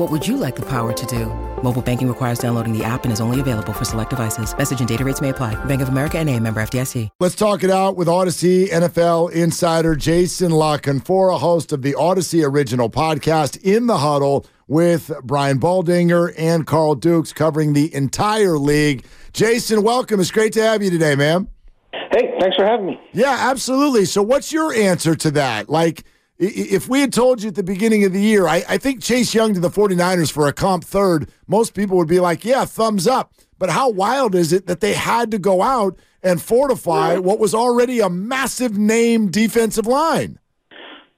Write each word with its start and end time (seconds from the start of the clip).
What 0.00 0.10
would 0.10 0.26
you 0.26 0.38
like 0.38 0.56
the 0.56 0.62
power 0.62 0.94
to 0.94 1.06
do? 1.06 1.26
Mobile 1.62 1.82
banking 1.82 2.08
requires 2.08 2.38
downloading 2.38 2.72
the 2.72 2.82
app 2.82 3.04
and 3.04 3.12
is 3.12 3.20
only 3.20 3.38
available 3.38 3.74
for 3.74 3.84
select 3.84 4.08
devices. 4.08 4.56
Message 4.56 4.78
and 4.78 4.88
data 4.88 5.04
rates 5.04 5.20
may 5.20 5.28
apply. 5.28 5.62
Bank 5.66 5.82
of 5.82 5.90
America 5.90 6.18
and 6.18 6.30
a 6.30 6.40
member 6.40 6.62
FDIC. 6.62 7.10
Let's 7.20 7.34
talk 7.34 7.62
it 7.62 7.70
out 7.70 7.96
with 7.96 8.08
Audacy 8.08 8.70
NFL 8.70 9.30
insider 9.32 9.94
Jason 9.94 10.52
La 10.52 10.78
Canfora, 10.78 11.38
host 11.38 11.70
of 11.74 11.82
the 11.82 11.92
Audacy 11.92 12.42
original 12.42 12.88
podcast 12.88 13.60
In 13.60 13.88
the 13.88 13.98
Huddle 13.98 14.46
with 14.66 15.12
Brian 15.22 15.60
Baldinger 15.60 16.32
and 16.38 16.66
Carl 16.66 16.94
Dukes 16.94 17.34
covering 17.34 17.74
the 17.74 17.94
entire 17.94 18.56
league. 18.56 19.04
Jason, 19.34 19.82
welcome. 19.82 20.18
It's 20.18 20.30
great 20.30 20.54
to 20.54 20.62
have 20.62 20.82
you 20.82 20.88
today, 20.88 21.14
man. 21.14 21.46
Hey, 21.92 22.34
thanks 22.40 22.56
for 22.56 22.64
having 22.64 22.86
me. 22.86 23.00
Yeah, 23.12 23.36
absolutely. 23.38 24.06
So 24.06 24.22
what's 24.22 24.50
your 24.50 24.72
answer 24.72 25.14
to 25.14 25.30
that? 25.32 25.68
Like– 25.68 26.04
if 26.40 26.88
we 26.88 27.00
had 27.00 27.12
told 27.12 27.42
you 27.42 27.48
at 27.48 27.54
the 27.54 27.62
beginning 27.62 28.04
of 28.04 28.12
the 28.14 28.20
year, 28.20 28.46
I, 28.46 28.64
I, 28.66 28.78
think 28.78 29.02
Chase 29.02 29.34
Young 29.34 29.52
to 29.52 29.60
the 29.60 29.68
49ers 29.68 30.32
for 30.32 30.48
a 30.48 30.54
comp 30.54 30.84
third, 30.84 31.30
most 31.46 31.74
people 31.74 31.98
would 31.98 32.08
be 32.08 32.18
like, 32.18 32.44
yeah, 32.46 32.64
thumbs 32.64 33.06
up. 33.06 33.34
But 33.58 33.68
how 33.68 33.90
wild 33.90 34.34
is 34.34 34.52
it 34.52 34.66
that 34.66 34.80
they 34.80 34.94
had 34.94 35.30
to 35.32 35.38
go 35.38 35.60
out 35.60 35.98
and 36.22 36.40
fortify 36.40 37.18
what 37.18 37.38
was 37.38 37.54
already 37.54 38.00
a 38.00 38.08
massive 38.08 38.78
name 38.78 39.30
defensive 39.30 39.86
line? 39.86 40.38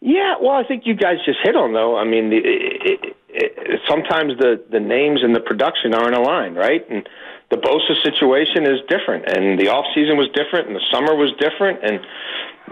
Yeah, 0.01 0.35
well, 0.43 0.57
I 0.57 0.65
think 0.65 0.83
you 0.87 0.95
guys 0.95 1.19
just 1.25 1.39
hit 1.45 1.55
on 1.55 1.73
though. 1.73 1.97
I 1.97 2.05
mean, 2.05 2.33
it, 2.33 2.43
it, 2.45 3.17
it, 3.29 3.81
sometimes 3.89 4.37
the 4.39 4.61
the 4.69 4.81
names 4.81 5.23
and 5.23 5.37
the 5.37 5.41
production 5.41 5.95
aren't 5.95 6.17
aligned, 6.17 6.57
right? 6.57 6.85
And 6.91 7.09
the 7.53 7.61
Bosa 7.61 7.93
situation 8.03 8.65
is 8.65 8.81
different, 8.89 9.29
and 9.29 9.61
the 9.61 9.69
off 9.69 9.85
season 9.95 10.17
was 10.17 10.33
different, 10.33 10.69
and 10.69 10.75
the 10.75 10.87
summer 10.91 11.15
was 11.15 11.37
different, 11.37 11.85
and 11.85 12.01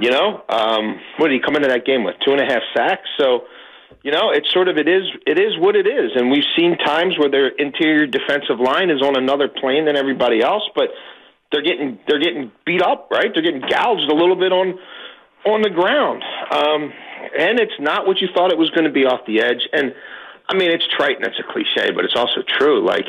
you 0.00 0.11
know, 0.11 0.42
um, 0.48 0.98
what 1.19 1.28
did 1.28 1.34
he 1.34 1.41
come 1.45 1.55
into 1.55 1.69
that 1.69 1.84
game 1.84 2.03
with? 2.03 2.17
Two 2.25 2.33
and 2.33 2.41
a 2.41 2.47
half 2.47 2.62
sacks. 2.75 3.05
So, 3.20 3.45
you 4.03 4.11
know, 4.11 4.31
it's 4.33 4.50
sort 4.50 4.69
of 4.69 4.78
it 4.78 4.89
is 4.89 5.05
it 5.27 5.39
is 5.39 5.59
what 5.61 5.77
it 5.77 5.87
is, 5.87 6.17
and 6.17 6.31
we've 6.31 6.48
seen 6.56 6.78
times 6.78 7.19
where 7.19 7.28
their 7.28 7.48
interior 7.48 8.06
defensive 8.06 8.59
line 8.59 8.89
is 8.89 9.03
on 9.03 9.20
another 9.20 9.48
plane 9.48 9.84
than 9.84 9.97
everybody 9.97 10.41
else, 10.41 10.64
but 10.75 10.89
they're 11.53 11.62
getting 11.62 12.00
they're 12.09 12.22
getting 12.22 12.50
beat 12.65 12.81
up, 12.81 13.09
right? 13.12 13.28
They're 13.34 13.44
getting 13.44 13.61
gouged 13.61 14.09
a 14.09 14.17
little 14.17 14.37
bit 14.37 14.50
on 14.50 14.78
on 15.44 15.61
the 15.61 15.69
ground, 15.69 16.25
um, 16.50 16.89
and 17.37 17.61
it's 17.61 17.77
not 17.78 18.06
what 18.06 18.22
you 18.22 18.28
thought 18.33 18.50
it 18.50 18.56
was 18.56 18.70
going 18.70 18.89
to 18.89 18.92
be 18.92 19.05
off 19.05 19.27
the 19.27 19.42
edge. 19.42 19.69
And 19.75 19.92
I 20.48 20.56
mean, 20.56 20.70
it's 20.70 20.89
trite 20.97 21.16
and 21.16 21.26
it's 21.26 21.38
a 21.38 21.53
cliche, 21.53 21.93
but 21.93 22.06
it's 22.06 22.16
also 22.16 22.41
true. 22.59 22.81
Like, 22.81 23.05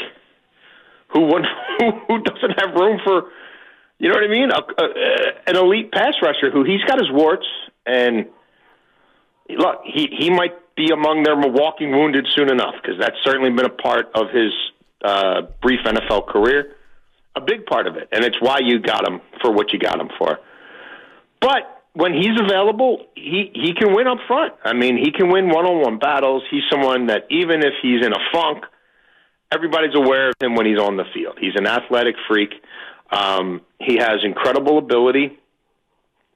who 1.14 1.22
would 1.28 1.46
who, 1.80 1.92
who 2.08 2.24
doesn't 2.24 2.60
have 2.60 2.76
room 2.76 3.00
for 3.04 3.30
you 4.02 4.10
know 4.10 4.16
what 4.16 4.24
I 4.24 4.28
mean? 4.28 4.50
A, 4.50 4.58
a, 4.58 4.88
an 5.46 5.56
elite 5.58 5.92
pass 5.92 6.16
rusher 6.24 6.50
who 6.50 6.64
he's 6.64 6.82
got 6.88 6.98
his 6.98 7.12
warts, 7.12 7.46
and 7.86 8.26
look, 9.48 9.82
he 9.86 10.10
he 10.18 10.32
might 10.32 10.54
be 10.76 10.90
among 10.92 11.22
their 11.22 11.36
walking 11.38 11.92
wounded 11.92 12.28
soon 12.36 12.50
enough 12.50 12.74
because 12.82 13.00
that's 13.00 13.18
certainly 13.24 13.52
been 13.52 13.68
a 13.68 13.70
part 13.70 14.10
of 14.16 14.32
his 14.34 14.52
uh, 15.06 15.42
brief 15.62 15.82
NFL 15.86 16.28
career, 16.28 16.76
a 17.36 17.42
big 17.42 17.68
part 17.68 17.86
of 17.86 17.96
it, 17.96 18.10
and 18.12 18.26
it's 18.26 18.38
why 18.42 18.58
you 18.64 18.80
got 18.80 19.08
him 19.08 19.22
for 19.40 19.52
what 19.52 19.72
you 19.72 19.78
got 19.78 20.00
him 20.00 20.10
for. 20.18 20.40
But 21.40 21.84
when 21.94 22.14
he's 22.14 22.40
available, 22.40 23.06
he 23.14 23.52
he 23.54 23.74
can 23.74 23.94
win 23.94 24.08
up 24.08 24.18
front. 24.28 24.54
I 24.64 24.74
mean, 24.74 24.98
he 24.98 25.12
can 25.12 25.30
win 25.30 25.50
one 25.50 25.68
on 25.68 25.80
one 25.82 26.00
battles. 26.00 26.42
He's 26.50 26.64
someone 26.72 27.06
that 27.06 27.28
even 27.30 27.60
if 27.60 27.74
he's 27.84 28.04
in 28.04 28.14
a 28.14 28.20
funk, 28.34 28.66
everybody's 29.52 29.96
aware 29.96 30.30
of 30.30 30.36
him 30.42 30.56
when 30.56 30.66
he's 30.66 30.80
on 30.80 30.98
the 30.98 31.06
field. 31.14 31.38
He's 31.40 31.56
an 31.56 31.68
athletic 31.68 32.16
freak. 32.28 32.54
Um, 33.12 33.62
he 33.80 33.98
has 33.98 34.24
incredible 34.24 34.78
ability, 34.78 35.38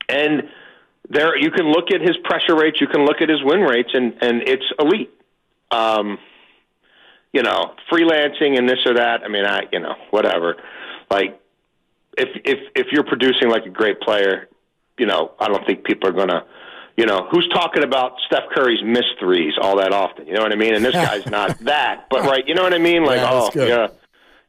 and 0.09 0.43
there 1.09 1.37
you 1.37 1.51
can 1.51 1.67
look 1.67 1.91
at 1.93 2.01
his 2.01 2.17
pressure 2.23 2.55
rates, 2.55 2.81
you 2.81 2.87
can 2.87 3.05
look 3.05 3.21
at 3.21 3.29
his 3.29 3.41
win 3.43 3.61
rates, 3.61 3.91
and 3.93 4.13
and 4.21 4.41
it's 4.47 4.65
elite. 4.79 5.11
Um, 5.71 6.17
you 7.31 7.43
know, 7.43 7.75
freelancing 7.91 8.57
and 8.57 8.67
this 8.67 8.79
or 8.85 8.95
that. 8.95 9.23
I 9.23 9.27
mean, 9.27 9.45
I 9.45 9.63
you 9.71 9.79
know 9.79 9.95
whatever. 10.09 10.55
Like 11.09 11.39
if 12.17 12.29
if 12.43 12.59
if 12.75 12.87
you're 12.91 13.03
producing 13.03 13.49
like 13.49 13.65
a 13.65 13.69
great 13.69 13.99
player, 13.99 14.47
you 14.97 15.05
know, 15.05 15.31
I 15.39 15.47
don't 15.47 15.65
think 15.65 15.83
people 15.83 16.09
are 16.09 16.13
gonna. 16.13 16.45
You 16.97 17.05
know, 17.05 17.27
who's 17.29 17.47
talking 17.53 17.83
about 17.83 18.13
Steph 18.25 18.49
Curry's 18.55 18.81
missed 18.83 19.19
threes 19.19 19.53
all 19.61 19.77
that 19.77 19.91
often? 19.91 20.27
You 20.27 20.33
know 20.33 20.41
what 20.41 20.53
I 20.53 20.55
mean? 20.55 20.75
And 20.75 20.85
this 20.85 20.93
guy's 21.07 21.25
not 21.25 21.59
that, 21.59 22.05
but 22.09 22.21
right, 22.21 22.47
you 22.47 22.55
know 22.55 22.63
what 22.63 22.73
I 22.73 22.77
mean? 22.77 23.03
Like, 23.03 23.19
yeah, 23.19 23.29
oh, 23.31 23.51
yeah 23.55 23.87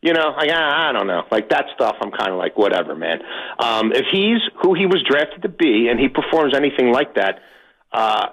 you 0.02 0.12
know, 0.12 0.34
like 0.36 0.50
I, 0.50 0.90
I 0.90 0.92
don't 0.92 1.08
know, 1.08 1.24
like 1.32 1.50
that 1.50 1.66
stuff. 1.74 1.96
I'm 2.00 2.12
kind 2.12 2.30
of 2.30 2.38
like 2.38 2.56
whatever, 2.56 2.94
man. 2.94 3.18
Um, 3.58 3.92
if 3.92 4.06
he's 4.12 4.38
who 4.62 4.74
he 4.74 4.86
was 4.86 5.02
drafted 5.02 5.42
to 5.42 5.48
be, 5.48 5.88
and 5.88 5.98
he 5.98 6.08
performs 6.08 6.54
anything 6.54 6.92
like 6.92 7.16
that, 7.16 7.40
uh, 7.92 8.28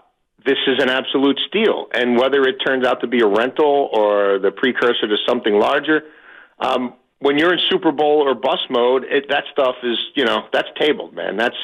this 0.45 0.57
is 0.67 0.81
an 0.81 0.89
absolute 0.89 1.39
steal. 1.47 1.87
And 1.93 2.17
whether 2.17 2.43
it 2.43 2.57
turns 2.65 2.85
out 2.85 3.01
to 3.01 3.07
be 3.07 3.21
a 3.21 3.27
rental 3.27 3.89
or 3.91 4.39
the 4.39 4.51
precursor 4.51 5.07
to 5.07 5.17
something 5.27 5.53
larger, 5.53 6.03
um, 6.59 6.93
when 7.19 7.39
you're 7.39 7.53
in 7.53 7.59
Super 7.69 7.91
Bowl 7.91 8.21
or 8.21 8.35
bust 8.35 8.69
mode, 8.69 9.05
it, 9.05 9.29
that 9.29 9.45
stuff 9.51 9.75
is, 9.83 9.97
you 10.15 10.25
know, 10.25 10.43
that's 10.51 10.67
tabled, 10.77 11.13
man. 11.13 11.37
That's 11.37 11.55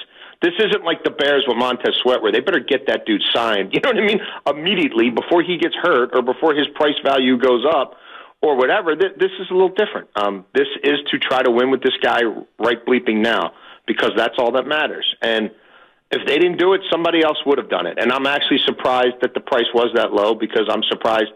this 0.41 0.53
isn't 0.57 0.85
like 0.85 1.03
the 1.03 1.09
Bears 1.09 1.43
with 1.47 1.57
Montez 1.57 1.95
Sweat, 2.01 2.21
where 2.21 2.31
they 2.31 2.39
better 2.39 2.59
get 2.59 2.87
that 2.87 3.05
dude 3.05 3.23
signed. 3.33 3.73
You 3.79 3.81
know 3.81 3.89
what 3.89 3.97
I 3.97 4.05
mean? 4.05 4.21
Immediately 4.47 5.09
before 5.09 5.43
he 5.43 5.57
gets 5.57 5.75
hurt 5.75 6.11
or 6.13 6.21
before 6.21 6.53
his 6.53 6.67
price 6.75 6.97
value 7.03 7.37
goes 7.37 7.65
up 7.65 7.95
or 8.41 8.55
whatever. 8.55 8.95
Th- 8.95 9.13
this 9.17 9.31
is 9.39 9.49
a 9.49 9.53
little 9.53 9.75
different. 9.75 10.09
Um, 10.15 10.45
this 10.53 10.67
is 10.83 10.99
to 11.11 11.19
try 11.19 11.43
to 11.43 11.51
win 11.51 11.71
with 11.71 11.81
this 11.83 11.95
guy 12.01 12.21
right 12.57 12.83
bleeping 12.85 13.17
now 13.21 13.53
because 13.85 14.11
that's 14.15 14.35
all 14.37 14.51
that 14.53 14.65
matters. 14.67 15.15
And 15.21 15.51
if 16.11 16.25
they 16.25 16.37
didn't 16.37 16.57
do 16.57 16.73
it, 16.73 16.81
somebody 16.89 17.23
else 17.23 17.37
would 17.45 17.57
have 17.57 17.69
done 17.69 17.85
it. 17.85 17.97
And 17.99 18.11
I'm 18.11 18.25
actually 18.25 18.59
surprised 18.65 19.15
that 19.21 19.33
the 19.33 19.41
price 19.41 19.67
was 19.73 19.91
that 19.95 20.13
low 20.13 20.35
because 20.35 20.67
I'm 20.69 20.83
surprised 20.83 21.31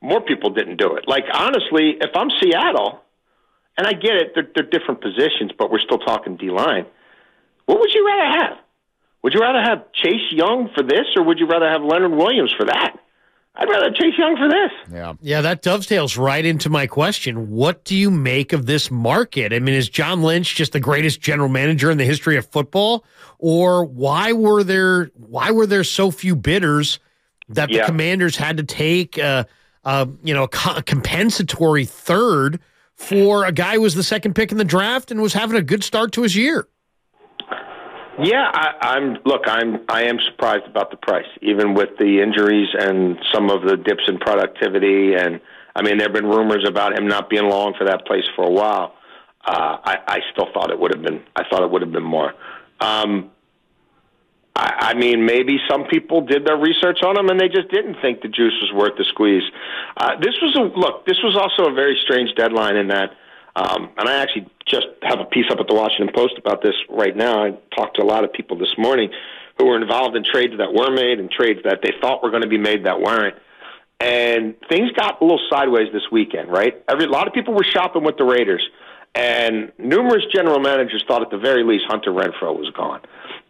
more 0.00 0.20
people 0.20 0.50
didn't 0.50 0.76
do 0.76 0.94
it. 0.94 1.08
Like 1.08 1.24
honestly, 1.32 1.96
if 2.00 2.10
I'm 2.14 2.30
Seattle, 2.40 3.02
and 3.78 3.86
I 3.86 3.92
get 3.92 4.16
it, 4.16 4.32
they're, 4.34 4.48
they're 4.54 4.70
different 4.70 5.02
positions, 5.02 5.52
but 5.58 5.70
we're 5.70 5.80
still 5.80 5.98
talking 5.98 6.36
D 6.36 6.50
line. 6.50 6.86
What 7.66 7.80
would 7.80 7.90
you 7.92 8.06
rather 8.06 8.44
have? 8.44 8.58
Would 9.22 9.34
you 9.34 9.40
rather 9.40 9.60
have 9.60 9.92
Chase 9.92 10.30
Young 10.30 10.70
for 10.74 10.82
this, 10.82 11.06
or 11.16 11.24
would 11.24 11.38
you 11.38 11.46
rather 11.46 11.68
have 11.68 11.82
Leonard 11.82 12.12
Williams 12.12 12.54
for 12.56 12.64
that? 12.66 12.96
I'd 13.56 13.68
rather 13.68 13.90
Chase 13.90 14.14
Young 14.18 14.36
for 14.36 14.48
this. 14.48 14.94
Yeah. 14.94 15.14
Yeah, 15.20 15.40
that 15.40 15.62
dovetails 15.62 16.16
right 16.16 16.44
into 16.44 16.68
my 16.68 16.86
question. 16.86 17.50
What 17.50 17.84
do 17.84 17.96
you 17.96 18.10
make 18.10 18.52
of 18.52 18.66
this 18.66 18.90
market? 18.90 19.52
I 19.52 19.58
mean, 19.58 19.74
is 19.74 19.88
John 19.88 20.22
Lynch 20.22 20.54
just 20.54 20.72
the 20.72 20.80
greatest 20.80 21.20
general 21.20 21.48
manager 21.48 21.90
in 21.90 21.98
the 21.98 22.04
history 22.04 22.36
of 22.36 22.46
football? 22.46 23.04
Or 23.38 23.84
why 23.84 24.32
were 24.32 24.62
there 24.62 25.10
why 25.14 25.50
were 25.50 25.66
there 25.66 25.84
so 25.84 26.10
few 26.10 26.36
bidders 26.36 27.00
that 27.48 27.70
the 27.70 27.82
commanders 27.86 28.36
had 28.36 28.58
to 28.58 28.62
take 28.62 29.18
uh, 29.18 29.44
uh, 29.84 30.06
you 30.22 30.34
know, 30.34 30.44
a 30.44 30.82
compensatory 30.82 31.84
third 31.84 32.60
for 32.94 33.44
a 33.44 33.52
guy 33.52 33.74
who 33.74 33.82
was 33.82 33.94
the 33.94 34.02
second 34.02 34.34
pick 34.34 34.52
in 34.52 34.58
the 34.58 34.64
draft 34.64 35.10
and 35.10 35.22
was 35.22 35.32
having 35.32 35.56
a 35.56 35.62
good 35.62 35.82
start 35.82 36.12
to 36.12 36.22
his 36.22 36.36
year? 36.36 36.68
Yeah, 38.22 38.50
I, 38.52 38.74
I'm. 38.80 39.18
Look, 39.24 39.42
I'm. 39.46 39.84
I 39.88 40.04
am 40.04 40.18
surprised 40.20 40.66
about 40.66 40.90
the 40.90 40.96
price, 40.96 41.26
even 41.42 41.74
with 41.74 41.90
the 41.98 42.20
injuries 42.22 42.68
and 42.78 43.18
some 43.32 43.50
of 43.50 43.62
the 43.62 43.76
dips 43.76 44.04
in 44.08 44.18
productivity. 44.18 45.14
And 45.14 45.40
I 45.74 45.82
mean, 45.82 45.98
there 45.98 46.06
have 46.08 46.14
been 46.14 46.26
rumors 46.26 46.64
about 46.66 46.98
him 46.98 47.06
not 47.06 47.28
being 47.28 47.48
long 47.48 47.74
for 47.76 47.84
that 47.84 48.06
place 48.06 48.24
for 48.34 48.44
a 48.44 48.50
while. 48.50 48.94
Uh, 49.44 49.78
I, 49.84 49.98
I 50.08 50.20
still 50.32 50.48
thought 50.52 50.70
it 50.70 50.78
would 50.78 50.94
have 50.94 51.02
been. 51.02 51.22
I 51.36 51.42
thought 51.48 51.62
it 51.62 51.70
would 51.70 51.82
have 51.82 51.92
been 51.92 52.02
more. 52.02 52.34
Um, 52.80 53.30
I, 54.56 54.92
I 54.92 54.94
mean, 54.94 55.26
maybe 55.26 55.58
some 55.70 55.84
people 55.84 56.22
did 56.22 56.46
their 56.46 56.56
research 56.56 57.00
on 57.04 57.18
him 57.18 57.28
and 57.28 57.38
they 57.38 57.48
just 57.48 57.70
didn't 57.70 57.96
think 58.00 58.22
the 58.22 58.28
juice 58.28 58.54
was 58.62 58.72
worth 58.74 58.96
the 58.96 59.04
squeeze. 59.04 59.44
Uh, 59.96 60.18
this 60.18 60.34
was 60.40 60.56
a 60.56 60.62
look. 60.78 61.06
This 61.06 61.18
was 61.22 61.36
also 61.36 61.70
a 61.70 61.74
very 61.74 61.96
strange 62.02 62.34
deadline 62.34 62.76
in 62.76 62.88
that 62.88 63.10
Um, 63.56 63.88
and 63.96 64.06
I 64.06 64.16
actually 64.18 64.46
just 64.66 64.86
have 65.02 65.18
a 65.18 65.24
piece 65.24 65.46
up 65.50 65.58
at 65.58 65.66
the 65.66 65.74
Washington 65.74 66.14
Post 66.14 66.34
about 66.36 66.62
this 66.62 66.74
right 66.90 67.16
now. 67.16 67.42
I 67.42 67.52
talked 67.74 67.96
to 67.96 68.02
a 68.02 68.04
lot 68.04 68.22
of 68.22 68.32
people 68.32 68.58
this 68.58 68.74
morning 68.76 69.10
who 69.56 69.66
were 69.66 69.80
involved 69.80 70.14
in 70.14 70.24
trades 70.24 70.52
that 70.58 70.74
were 70.74 70.90
made 70.90 71.18
and 71.18 71.30
trades 71.30 71.60
that 71.64 71.80
they 71.82 71.92
thought 72.02 72.22
were 72.22 72.30
going 72.30 72.42
to 72.42 72.48
be 72.48 72.58
made 72.58 72.84
that 72.84 73.00
weren't. 73.00 73.34
And 73.98 74.54
things 74.68 74.92
got 74.92 75.22
a 75.22 75.24
little 75.24 75.40
sideways 75.48 75.90
this 75.90 76.02
weekend, 76.12 76.50
right? 76.50 76.84
Every, 76.86 77.06
a 77.06 77.08
lot 77.08 77.26
of 77.26 77.32
people 77.32 77.54
were 77.54 77.64
shopping 77.64 78.04
with 78.04 78.18
the 78.18 78.24
Raiders, 78.24 78.62
and 79.14 79.72
numerous 79.78 80.24
general 80.34 80.60
managers 80.60 81.02
thought 81.08 81.22
at 81.22 81.30
the 81.30 81.38
very 81.38 81.64
least 81.64 81.86
Hunter 81.88 82.10
Renfrow 82.10 82.54
was 82.58 82.68
gone. 82.76 83.00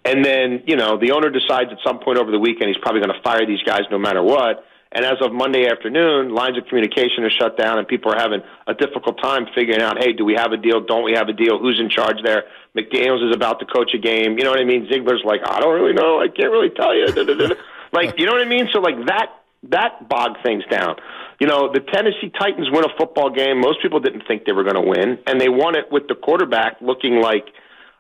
And 0.05 0.25
then, 0.25 0.63
you 0.67 0.77
know, 0.77 0.97
the 0.97 1.11
owner 1.11 1.31
decides 1.31 1.73
at 1.73 1.79
some 1.85 1.99
point 1.99 2.19
over 2.19 2.31
the 2.31 2.39
weekend 2.39 2.69
he's 2.69 2.79
probably 2.79 3.01
going 3.01 3.13
to 3.13 3.23
fire 3.23 3.45
these 3.45 3.63
guys 3.65 3.83
no 3.91 3.99
matter 3.99 4.23
what. 4.23 4.65
And 4.93 5.05
as 5.05 5.17
of 5.21 5.33
Monday 5.33 5.67
afternoon, 5.67 6.35
lines 6.35 6.57
of 6.57 6.67
communication 6.67 7.25
are 7.25 7.31
shut 7.31 7.59
down, 7.59 7.79
and 7.79 7.87
people 7.87 8.13
are 8.13 8.19
having 8.19 8.41
a 8.67 8.75
difficult 8.75 9.21
time 9.21 9.47
figuring 9.55 9.83
out, 9.83 9.99
hey, 9.99 10.13
do 10.13 10.25
we 10.25 10.35
have 10.35 10.53
a 10.53 10.57
deal? 10.57 10.81
Don't 10.81 11.05
we 11.05 11.13
have 11.13 11.29
a 11.29 11.33
deal? 11.33 11.59
Who's 11.59 11.81
in 11.81 11.91
charge 11.91 12.23
there? 12.23 12.45
McDaniels 12.77 13.29
is 13.29 13.35
about 13.35 13.59
to 13.61 13.67
coach 13.67 13.93
a 13.95 13.99
game. 13.99 14.39
You 14.39 14.45
know 14.45 14.51
what 14.51 14.61
I 14.61 14.65
mean? 14.65 14.89
Ziegler's 14.91 15.23
like, 15.25 15.41
I 15.47 15.61
don't 15.61 15.75
really 15.75 15.93
know. 15.93 16.21
I 16.21 16.29
can't 16.29 16.51
really 16.51 16.71
tell 16.71 16.95
you. 16.95 17.07
like, 17.93 18.19
you 18.19 18.27
know 18.27 18.33
what 18.33 18.43
I 18.43 18.49
mean? 18.49 18.69
So 18.73 18.81
like 18.81 19.07
that 19.07 19.31
that 19.71 20.09
bogged 20.09 20.39
things 20.43 20.65
down. 20.71 20.97
You 21.41 21.47
know, 21.47 21.71
the 21.73 21.81
Tennessee 21.81 22.31
Titans 22.39 22.69
win 22.71 22.85
a 22.85 22.97
football 22.99 23.31
game. 23.31 23.61
Most 23.61 23.83
people 23.83 24.01
didn't 24.01 24.23
think 24.27 24.45
they 24.45 24.53
were 24.53 24.65
going 24.65 24.77
to 24.77 24.89
win, 24.89 25.19
and 25.27 25.41
they 25.41 25.49
won 25.49 25.77
it 25.77 25.91
with 25.91 26.09
the 26.09 26.15
quarterback 26.15 26.79
looking 26.81 27.21
like, 27.21 27.47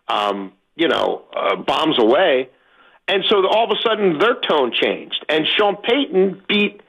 um, 0.08 0.52
you 0.74 0.88
know, 0.88 1.24
uh, 1.36 1.56
bombs 1.56 1.98
away. 1.98 2.48
And 3.08 3.24
so 3.28 3.46
all 3.46 3.70
of 3.70 3.70
a 3.70 3.80
sudden, 3.88 4.18
their 4.18 4.34
tone 4.34 4.72
changed, 4.72 5.24
and 5.28 5.46
Sean 5.46 5.76
Payton 5.76 6.42
beat 6.48 6.80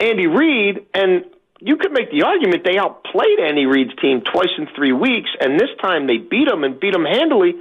Andy 0.00 0.26
Reid, 0.26 0.86
and 0.94 1.24
you 1.60 1.76
could 1.76 1.92
make 1.92 2.10
the 2.10 2.22
argument 2.22 2.64
they 2.64 2.78
outplayed 2.78 3.38
Andy 3.38 3.66
Reid's 3.66 3.94
team 4.00 4.22
twice 4.22 4.50
in 4.56 4.66
three 4.74 4.92
weeks, 4.92 5.30
and 5.40 5.60
this 5.60 5.70
time 5.80 6.06
they 6.06 6.16
beat 6.16 6.48
them 6.48 6.64
and 6.64 6.80
beat 6.80 6.92
them 6.92 7.04
handily. 7.04 7.54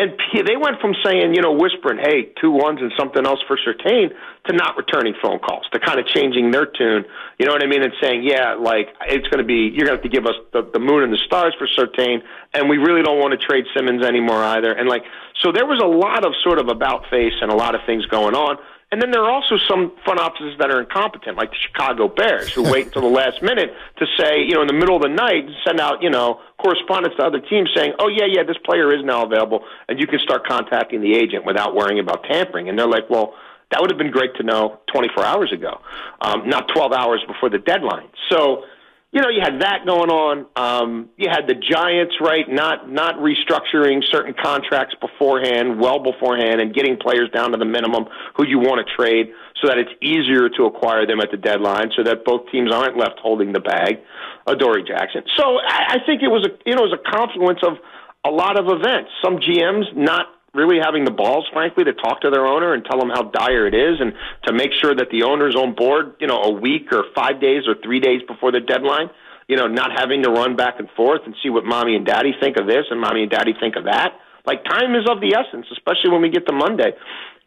And 0.00 0.16
they 0.32 0.56
went 0.56 0.80
from 0.80 0.94
saying, 1.04 1.34
you 1.34 1.42
know, 1.42 1.52
whispering, 1.52 1.98
hey, 2.00 2.32
two 2.40 2.50
ones 2.50 2.78
and 2.80 2.90
something 2.98 3.26
else 3.26 3.40
for 3.46 3.58
Surtain, 3.60 4.08
to 4.46 4.56
not 4.56 4.78
returning 4.78 5.12
phone 5.20 5.38
calls, 5.40 5.66
to 5.74 5.78
kind 5.78 6.00
of 6.00 6.06
changing 6.06 6.50
their 6.50 6.64
tune. 6.64 7.04
You 7.38 7.44
know 7.44 7.52
what 7.52 7.62
I 7.62 7.66
mean? 7.66 7.82
And 7.82 7.92
saying, 8.00 8.22
yeah, 8.24 8.54
like, 8.54 8.88
it's 9.06 9.28
going 9.28 9.44
to 9.44 9.44
be, 9.44 9.68
you're 9.68 9.84
going 9.84 10.00
to 10.00 10.02
have 10.02 10.02
to 10.02 10.08
give 10.08 10.24
us 10.24 10.36
the, 10.54 10.62
the 10.72 10.78
moon 10.80 11.02
and 11.04 11.12
the 11.12 11.20
stars 11.26 11.54
for 11.58 11.68
Surtain, 11.76 12.22
and 12.54 12.70
we 12.70 12.78
really 12.78 13.02
don't 13.02 13.20
want 13.20 13.38
to 13.38 13.46
trade 13.46 13.66
Simmons 13.76 14.02
anymore 14.02 14.42
either. 14.56 14.72
And, 14.72 14.88
like, 14.88 15.04
so 15.42 15.52
there 15.52 15.66
was 15.66 15.80
a 15.84 15.86
lot 15.86 16.24
of 16.24 16.32
sort 16.42 16.58
of 16.58 16.68
about 16.68 17.04
face 17.10 17.36
and 17.42 17.52
a 17.52 17.56
lot 17.56 17.74
of 17.74 17.82
things 17.84 18.06
going 18.06 18.34
on. 18.34 18.56
And 18.92 19.00
then 19.00 19.12
there 19.12 19.22
are 19.22 19.30
also 19.30 19.56
some 19.68 19.92
front 20.04 20.18
offices 20.18 20.58
that 20.58 20.70
are 20.70 20.80
incompetent, 20.80 21.36
like 21.36 21.50
the 21.50 21.56
Chicago 21.56 22.08
Bears, 22.08 22.52
who 22.52 22.64
wait 22.64 22.86
until 22.86 23.02
the 23.02 23.08
last 23.08 23.40
minute 23.50 23.72
to 23.98 24.06
say, 24.18 24.42
you 24.42 24.54
know, 24.54 24.62
in 24.62 24.66
the 24.66 24.74
middle 24.74 24.96
of 24.96 25.02
the 25.02 25.08
night, 25.08 25.46
send 25.64 25.78
out, 25.78 26.02
you 26.02 26.10
know, 26.10 26.40
correspondence 26.58 27.14
to 27.16 27.22
other 27.22 27.38
teams 27.38 27.70
saying, 27.74 27.94
oh, 28.00 28.08
yeah, 28.08 28.26
yeah, 28.26 28.42
this 28.42 28.58
player 28.64 28.92
is 28.92 29.04
now 29.04 29.24
available, 29.24 29.62
and 29.88 30.00
you 30.00 30.08
can 30.08 30.18
start 30.18 30.44
contacting 30.44 31.00
the 31.00 31.14
agent 31.14 31.46
without 31.46 31.76
worrying 31.76 32.00
about 32.00 32.24
tampering. 32.24 32.68
And 32.68 32.76
they're 32.76 32.88
like, 32.88 33.08
well, 33.08 33.34
that 33.70 33.80
would 33.80 33.90
have 33.90 33.98
been 33.98 34.10
great 34.10 34.34
to 34.36 34.42
know 34.42 34.80
24 34.92 35.24
hours 35.24 35.52
ago, 35.52 35.80
um, 36.20 36.48
not 36.48 36.68
12 36.74 36.92
hours 36.92 37.22
before 37.28 37.48
the 37.48 37.58
deadline. 37.58 38.08
So, 38.28 38.64
you 39.12 39.20
know, 39.20 39.28
you 39.28 39.40
had 39.42 39.60
that 39.62 39.84
going 39.86 40.08
on. 40.08 40.46
Um, 40.54 41.10
you 41.16 41.28
had 41.28 41.48
the 41.48 41.54
Giants, 41.54 42.14
right, 42.20 42.48
not 42.48 42.88
not 42.88 43.16
restructuring 43.16 44.04
certain 44.04 44.34
contracts 44.40 44.94
beforehand, 45.00 45.80
well 45.80 45.98
beforehand, 45.98 46.60
and 46.60 46.72
getting 46.72 46.96
players 46.96 47.28
down 47.34 47.50
to 47.50 47.58
the 47.58 47.64
minimum 47.64 48.06
who 48.36 48.46
you 48.46 48.60
want 48.60 48.86
to 48.86 48.94
trade, 48.94 49.32
so 49.60 49.66
that 49.66 49.78
it's 49.78 49.90
easier 50.00 50.48
to 50.50 50.66
acquire 50.66 51.06
them 51.06 51.20
at 51.20 51.32
the 51.32 51.36
deadline, 51.36 51.90
so 51.96 52.04
that 52.04 52.24
both 52.24 52.50
teams 52.52 52.70
aren't 52.72 52.96
left 52.96 53.18
holding 53.18 53.52
the 53.52 53.60
bag. 53.60 53.98
Adoree 54.46 54.86
Jackson. 54.86 55.22
So 55.36 55.58
I, 55.58 55.94
I 55.94 56.06
think 56.06 56.22
it 56.22 56.28
was 56.28 56.46
a 56.46 56.50
you 56.64 56.76
know 56.76 56.84
it 56.84 56.90
was 56.90 56.98
a 57.04 57.10
confluence 57.10 57.60
of 57.66 57.78
a 58.24 58.30
lot 58.30 58.58
of 58.58 58.66
events. 58.68 59.10
Some 59.24 59.38
GMs 59.38 59.96
not 59.96 60.26
really 60.54 60.78
having 60.82 61.04
the 61.04 61.10
balls, 61.10 61.46
frankly, 61.52 61.84
to 61.84 61.92
talk 61.92 62.22
to 62.22 62.30
their 62.30 62.46
owner 62.46 62.74
and 62.74 62.84
tell 62.84 62.98
them 62.98 63.10
how 63.10 63.22
dire 63.22 63.66
it 63.66 63.74
is, 63.74 64.00
and 64.00 64.12
to 64.44 64.52
make 64.52 64.72
sure 64.72 64.94
that 64.94 65.10
the 65.10 65.22
owner's 65.22 65.54
on 65.54 65.74
board, 65.74 66.14
you 66.20 66.26
know, 66.26 66.42
a 66.42 66.50
week 66.50 66.92
or 66.92 67.04
five 67.14 67.40
days 67.40 67.68
or 67.68 67.74
three 67.82 68.00
days 68.00 68.22
before 68.26 68.52
the 68.52 68.60
deadline. 68.60 69.10
You 69.48 69.56
know, 69.56 69.66
not 69.66 69.90
having 69.98 70.22
to 70.22 70.30
run 70.30 70.54
back 70.54 70.78
and 70.78 70.88
forth 70.90 71.22
and 71.26 71.34
see 71.42 71.50
what 71.50 71.64
mommy 71.64 71.96
and 71.96 72.06
daddy 72.06 72.32
think 72.40 72.56
of 72.56 72.68
this 72.68 72.86
and 72.88 73.00
mommy 73.00 73.22
and 73.22 73.30
daddy 73.30 73.52
think 73.58 73.74
of 73.74 73.84
that. 73.84 74.14
Like 74.46 74.62
time 74.62 74.94
is 74.94 75.08
of 75.10 75.20
the 75.20 75.34
essence, 75.34 75.66
especially 75.72 76.10
when 76.10 76.22
we 76.22 76.30
get 76.30 76.46
to 76.46 76.52
Monday, 76.52 76.92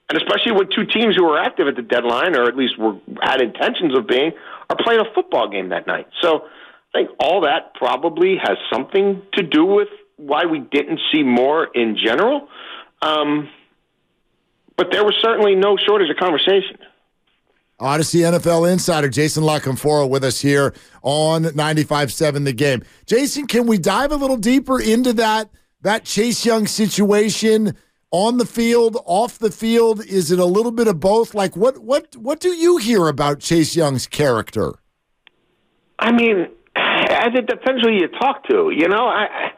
and 0.09 0.17
especially 0.17 0.51
with 0.51 0.69
two 0.69 0.85
teams 0.85 1.15
who 1.15 1.25
are 1.29 1.39
active 1.39 1.67
at 1.69 1.77
the 1.77 1.81
deadline, 1.81 2.35
or 2.35 2.43
at 2.43 2.57
least 2.57 2.77
were 2.77 2.99
had 3.21 3.41
intentions 3.41 3.97
of 3.97 4.05
being, 4.05 4.33
are 4.69 4.75
playing 4.83 4.99
a 4.99 5.13
football 5.15 5.47
game 5.49 5.69
that 5.69 5.87
night. 5.87 6.07
So 6.21 6.43
I 6.93 6.99
think 6.99 7.11
all 7.19 7.41
that 7.41 7.73
probably 7.75 8.35
has 8.35 8.57
something 8.71 9.21
to 9.33 9.43
do 9.43 9.63
with 9.63 9.87
why 10.17 10.45
we 10.45 10.59
didn't 10.59 10.99
see 11.11 11.23
more 11.23 11.69
in 11.73 11.97
general. 11.97 12.49
Um, 13.03 13.49
but 14.77 14.87
there 14.91 15.03
was 15.03 15.15
certainly 15.21 15.55
no 15.55 15.77
shortage 15.77 16.09
of 16.09 16.17
conversation. 16.17 16.77
Audacy 17.79 18.21
NFL 18.21 18.71
insider 18.71 19.09
Jason 19.09 19.43
La 19.43 19.59
Canfora 19.59 20.09
with 20.09 20.23
us 20.23 20.39
here 20.39 20.73
on 21.01 21.43
95.7 21.43 22.45
The 22.45 22.53
Game. 22.53 22.83
Jason, 23.05 23.45
can 23.45 23.67
we 23.67 23.77
dive 23.77 24.11
a 24.11 24.15
little 24.15 24.37
deeper 24.37 24.79
into 24.79 25.11
that 25.13 25.49
that 25.81 26.05
Chase 26.05 26.45
Young 26.45 26.65
situation 26.65 27.75
on 28.09 28.37
the 28.37 28.45
field, 28.45 28.95
off 29.05 29.37
the 29.37 29.51
field? 29.51 30.05
Is 30.05 30.31
it 30.31 30.39
a 30.39 30.45
little 30.45 30.71
bit 30.71 30.87
of 30.87 30.99
both? 31.01 31.33
Like 31.33 31.57
what 31.57 31.79
what 31.79 32.15
what 32.15 32.39
do 32.39 32.49
you 32.49 32.77
hear 32.77 33.07
about 33.07 33.39
Chase 33.39 33.75
Young's 33.75 34.07
character? 34.07 34.75
I 35.99 36.11
mean, 36.11 36.47
it 36.75 37.47
depends 37.47 37.81
who 37.81 37.91
you 37.91 38.07
talk 38.07 38.47
to. 38.49 38.71
You 38.73 38.87
know, 38.87 39.07
I 39.07 39.51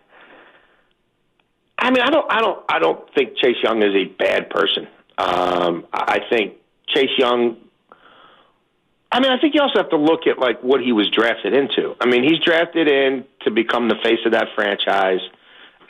I 1.86 1.92
mean, 1.92 2.02
I 2.02 2.10
don't, 2.10 2.26
I 2.32 2.42
don't, 2.42 2.66
I 2.68 2.80
don't 2.80 3.14
think 3.14 3.38
Chase 3.38 3.58
Young 3.62 3.84
is 3.84 3.94
a 3.94 4.06
bad 4.06 4.50
person. 4.50 4.88
Um, 5.20 5.86
I 5.94 6.20
think 6.32 6.56
Chase 6.88 7.12
Young. 7.16 7.58
I 9.12 9.20
mean, 9.20 9.32
I 9.32 9.40
think 9.40 9.54
you 9.54 9.62
also 9.62 9.78
have 9.78 9.92
to 9.92 9.98
look 9.98 10.26
at 10.26 10.40
like 10.40 10.64
what 10.64 10.82
he 10.82 10.92
was 10.94 11.08
drafted 11.12 11.54
into. 11.54 11.96
I 12.02 12.08
mean, 12.08 12.24
he's 12.24 12.40
drafted 12.40 12.88
in 12.88 13.24
to 13.42 13.52
become 13.52 13.88
the 13.88 13.98
face 14.04 14.18
of 14.26 14.32
that 14.32 14.48
franchise 14.56 15.20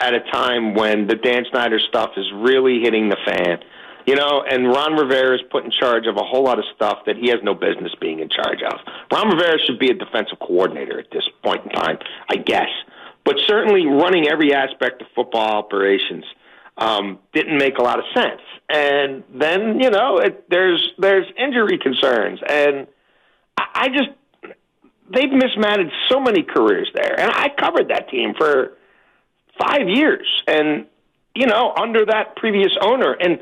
at 0.02 0.14
a 0.14 0.20
time 0.20 0.74
when 0.74 1.08
the 1.08 1.16
Dan 1.16 1.46
Snyder 1.50 1.80
stuff 1.80 2.12
is 2.18 2.26
really 2.34 2.82
hitting 2.82 3.08
the 3.08 3.18
fan. 3.26 3.60
You 4.06 4.16
know, 4.16 4.44
and 4.48 4.68
Ron 4.68 4.96
Rivera 4.96 5.36
is 5.36 5.42
put 5.50 5.64
in 5.64 5.72
charge 5.72 6.08
of 6.08 6.18
a 6.18 6.24
whole 6.24 6.44
lot 6.44 6.60
of 6.60 6.66
stuff 6.76 7.06
that 7.06 7.16
he 7.16 7.30
has 7.30 7.40
no 7.42 7.56
business 7.56 7.94
being 8.02 8.20
in 8.20 8.28
charge 8.28 8.62
of. 8.62 8.80
Ron 9.14 9.30
Rivera 9.30 9.58
should 9.66 9.80
be 9.80 9.90
a 9.90 9.96
defensive 9.96 10.40
coordinator 10.40 11.00
at 11.00 11.10
this 11.12 11.24
point 11.42 11.64
in 11.66 11.72
time, 11.72 12.00
I 12.30 12.36
guess 12.36 12.70
but 13.26 13.36
certainly 13.48 13.86
running 13.86 14.30
every 14.30 14.54
aspect 14.54 15.02
of 15.02 15.08
football 15.16 15.58
operations 15.58 16.24
um, 16.78 17.20
didn't 17.34 17.58
make 17.58 17.78
a 17.78 17.82
lot 17.82 18.00
of 18.00 18.06
sense. 18.14 18.42
And 18.70 19.24
then 19.34 19.80
you 19.82 19.90
know 19.90 20.18
it, 20.18 20.50
there's 20.50 20.92
there's 20.98 21.26
injury 21.38 21.78
concerns, 21.78 22.40
and 22.48 22.88
I, 23.58 23.64
I 23.74 23.88
just 23.90 24.10
they've 25.14 25.32
mismanaged 25.32 25.94
so 26.10 26.20
many 26.20 26.44
careers 26.44 26.90
there, 26.94 27.20
and 27.20 27.32
I 27.32 27.50
covered 27.50 27.90
that 27.90 28.10
team 28.10 28.34
for 28.38 28.78
five 29.60 29.88
years, 29.88 30.28
and 30.48 30.86
you 31.36 31.48
know 31.48 31.74
under 31.80 32.06
that 32.06 32.36
previous 32.38 32.76
owner, 32.82 33.14
and 33.14 33.40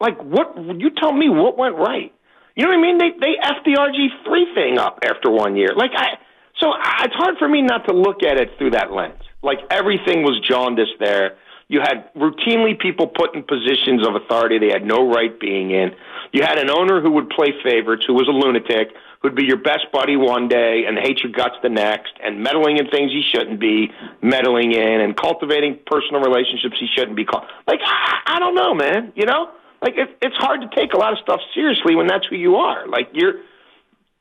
like 0.00 0.22
what 0.22 0.56
you 0.78 0.90
tell 0.90 1.12
me 1.12 1.28
what 1.28 1.56
went 1.56 1.76
right. 1.76 2.12
You 2.54 2.64
know 2.64 2.70
what 2.70 2.78
I 2.78 2.82
mean? 2.82 2.98
They 2.98 3.10
they 3.18 3.34
f 3.42 3.64
the 3.64 3.72
RG 3.72 4.24
three 4.26 4.54
thing 4.54 4.78
up 4.78 5.00
after 5.04 5.30
one 5.30 5.56
year. 5.56 5.70
Like 5.74 5.92
I, 5.94 6.18
so 6.60 6.72
it's 7.02 7.14
hard 7.14 7.36
for 7.38 7.48
me 7.48 7.62
not 7.62 7.86
to 7.88 7.94
look 7.94 8.22
at 8.22 8.38
it 8.38 8.50
through 8.58 8.70
that 8.70 8.92
lens. 8.92 9.22
Like 9.46 9.60
everything 9.70 10.24
was 10.24 10.40
jaundiced 10.40 10.98
there. 10.98 11.38
You 11.68 11.80
had 11.80 12.12
routinely 12.14 12.78
people 12.78 13.06
put 13.06 13.34
in 13.34 13.42
positions 13.42 14.06
of 14.06 14.14
authority 14.14 14.58
they 14.58 14.70
had 14.70 14.84
no 14.84 15.08
right 15.10 15.38
being 15.38 15.70
in. 15.70 15.92
You 16.32 16.42
had 16.42 16.58
an 16.58 16.70
owner 16.70 17.00
who 17.00 17.12
would 17.12 17.30
play 17.30 17.54
favorites, 17.64 18.04
who 18.06 18.14
was 18.14 18.28
a 18.28 18.32
lunatic, 18.32 18.94
who'd 19.22 19.34
be 19.34 19.44
your 19.44 19.56
best 19.56 19.86
buddy 19.92 20.16
one 20.16 20.48
day 20.48 20.84
and 20.86 20.98
hate 20.98 21.20
your 21.22 21.32
guts 21.32 21.56
the 21.62 21.68
next, 21.68 22.12
and 22.22 22.42
meddling 22.42 22.78
in 22.78 22.88
things 22.88 23.10
he 23.10 23.22
shouldn't 23.22 23.58
be 23.58 23.90
meddling 24.22 24.72
in, 24.72 25.00
and 25.00 25.16
cultivating 25.16 25.78
personal 25.86 26.20
relationships 26.20 26.76
he 26.78 26.86
shouldn't 26.94 27.16
be. 27.16 27.24
Call- 27.24 27.46
like 27.66 27.80
I, 27.84 28.36
I 28.36 28.38
don't 28.38 28.54
know, 28.54 28.74
man. 28.74 29.12
You 29.16 29.26
know, 29.26 29.50
like 29.82 29.94
it, 29.96 30.16
it's 30.22 30.36
hard 30.36 30.60
to 30.60 30.68
take 30.74 30.92
a 30.92 30.98
lot 30.98 31.12
of 31.12 31.18
stuff 31.20 31.40
seriously 31.54 31.94
when 31.94 32.06
that's 32.06 32.26
who 32.26 32.36
you 32.36 32.56
are. 32.56 32.86
Like 32.86 33.08
you're 33.12 33.34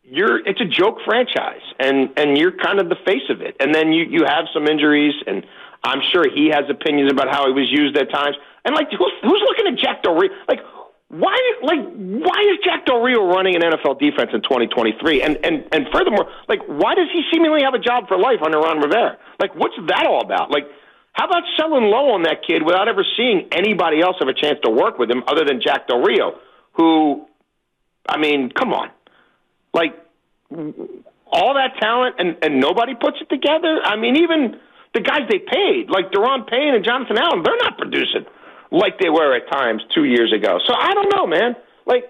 you're 0.08 0.46
it's 0.46 0.62
a 0.62 0.66
joke 0.66 0.98
franchise 1.04 1.66
and 1.80 2.10
and 2.18 2.38
you're 2.38 2.52
kind 2.52 2.80
of 2.80 2.90
the 2.90 2.98
face 3.06 3.28
of 3.30 3.42
it. 3.42 3.56
And 3.60 3.74
then 3.74 3.92
you 3.92 4.06
you 4.06 4.24
have 4.26 4.46
some 4.54 4.68
injuries 4.68 5.16
and 5.26 5.46
i'm 5.84 6.02
sure 6.12 6.24
he 6.30 6.50
has 6.50 6.66
opinions 6.70 7.12
about 7.12 7.30
how 7.30 7.48
he 7.48 7.54
was 7.54 7.70
used 7.72 7.98
at 7.98 8.12
times. 8.12 8.36
And 8.64 8.76
like 8.76 8.90
who's, 8.92 9.14
who's 9.22 9.42
looking 9.48 9.74
at 9.74 9.80
jack 9.80 10.04
del 10.04 10.16
like 10.48 10.60
why 11.10 11.38
like 11.64 11.80
why 11.94 12.42
is 12.52 12.60
jack 12.64 12.86
del 12.86 13.02
rio 13.02 13.26
running 13.26 13.56
an 13.56 13.62
nfl 13.62 13.98
defense 14.00 14.32
in 14.34 14.42
2023 14.42 15.22
and 15.22 15.38
and 15.44 15.66
and 15.72 15.88
furthermore 15.92 16.30
like 16.48 16.62
why 16.68 16.94
does 16.94 17.08
he 17.12 17.24
seemingly 17.32 17.62
have 17.64 17.74
a 17.74 17.80
job 17.80 18.08
for 18.08 18.18
life 18.18 18.42
under 18.44 18.60
ron 18.60 18.80
rivera? 18.80 19.18
Like 19.40 19.56
what's 19.56 19.76
that 19.88 20.06
all 20.06 20.22
about? 20.22 20.52
Like 20.52 20.66
how 21.14 21.26
about 21.26 21.44
selling 21.58 21.86
low 21.86 22.12
on 22.14 22.24
that 22.24 22.44
kid 22.46 22.62
without 22.64 22.88
ever 22.88 23.06
seeing 23.18 23.48
anybody 23.52 24.02
else 24.02 24.18
have 24.20 24.28
a 24.28 24.34
chance 24.34 24.60
to 24.64 24.70
work 24.70 25.00
with 25.00 25.10
him 25.10 25.24
other 25.28 25.46
than 25.46 25.62
jack 25.62 25.88
del 25.88 26.02
rio 26.02 26.38
who 26.74 27.26
i 28.08 28.18
mean 28.18 28.52
come 28.52 28.74
on 28.74 28.90
like 29.76 29.94
all 31.28 31.54
that 31.54 31.76
talent 31.80 32.16
and 32.18 32.38
and 32.42 32.60
nobody 32.60 32.96
puts 32.96 33.18
it 33.22 33.30
together. 33.30 33.82
I 33.84 33.98
mean, 33.98 34.16
even 34.16 34.58
the 34.94 35.02
guys 35.02 35.28
they 35.30 35.40
paid, 35.40 35.90
like 35.90 36.12
Daron 36.12 36.48
Payne 36.48 36.74
and 36.74 36.84
Jonathan 36.84 37.18
Allen, 37.18 37.44
they're 37.44 37.62
not 37.62 37.78
producing 37.78 38.26
like 38.72 39.00
they 39.00 39.10
were 39.10 39.36
at 39.36 39.50
times 39.52 39.84
two 39.94 40.06
years 40.06 40.34
ago. 40.34 40.60
So 40.66 40.74
I 40.74 40.94
don't 40.94 41.14
know, 41.14 41.28
man. 41.28 41.56
Like, 41.86 42.06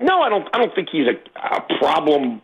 no, 0.00 0.20
I 0.20 0.28
don't. 0.28 0.48
I 0.52 0.58
don't 0.58 0.74
think 0.74 0.88
he's 0.90 1.06
a, 1.06 1.16
a 1.38 1.60
problem. 1.78 2.42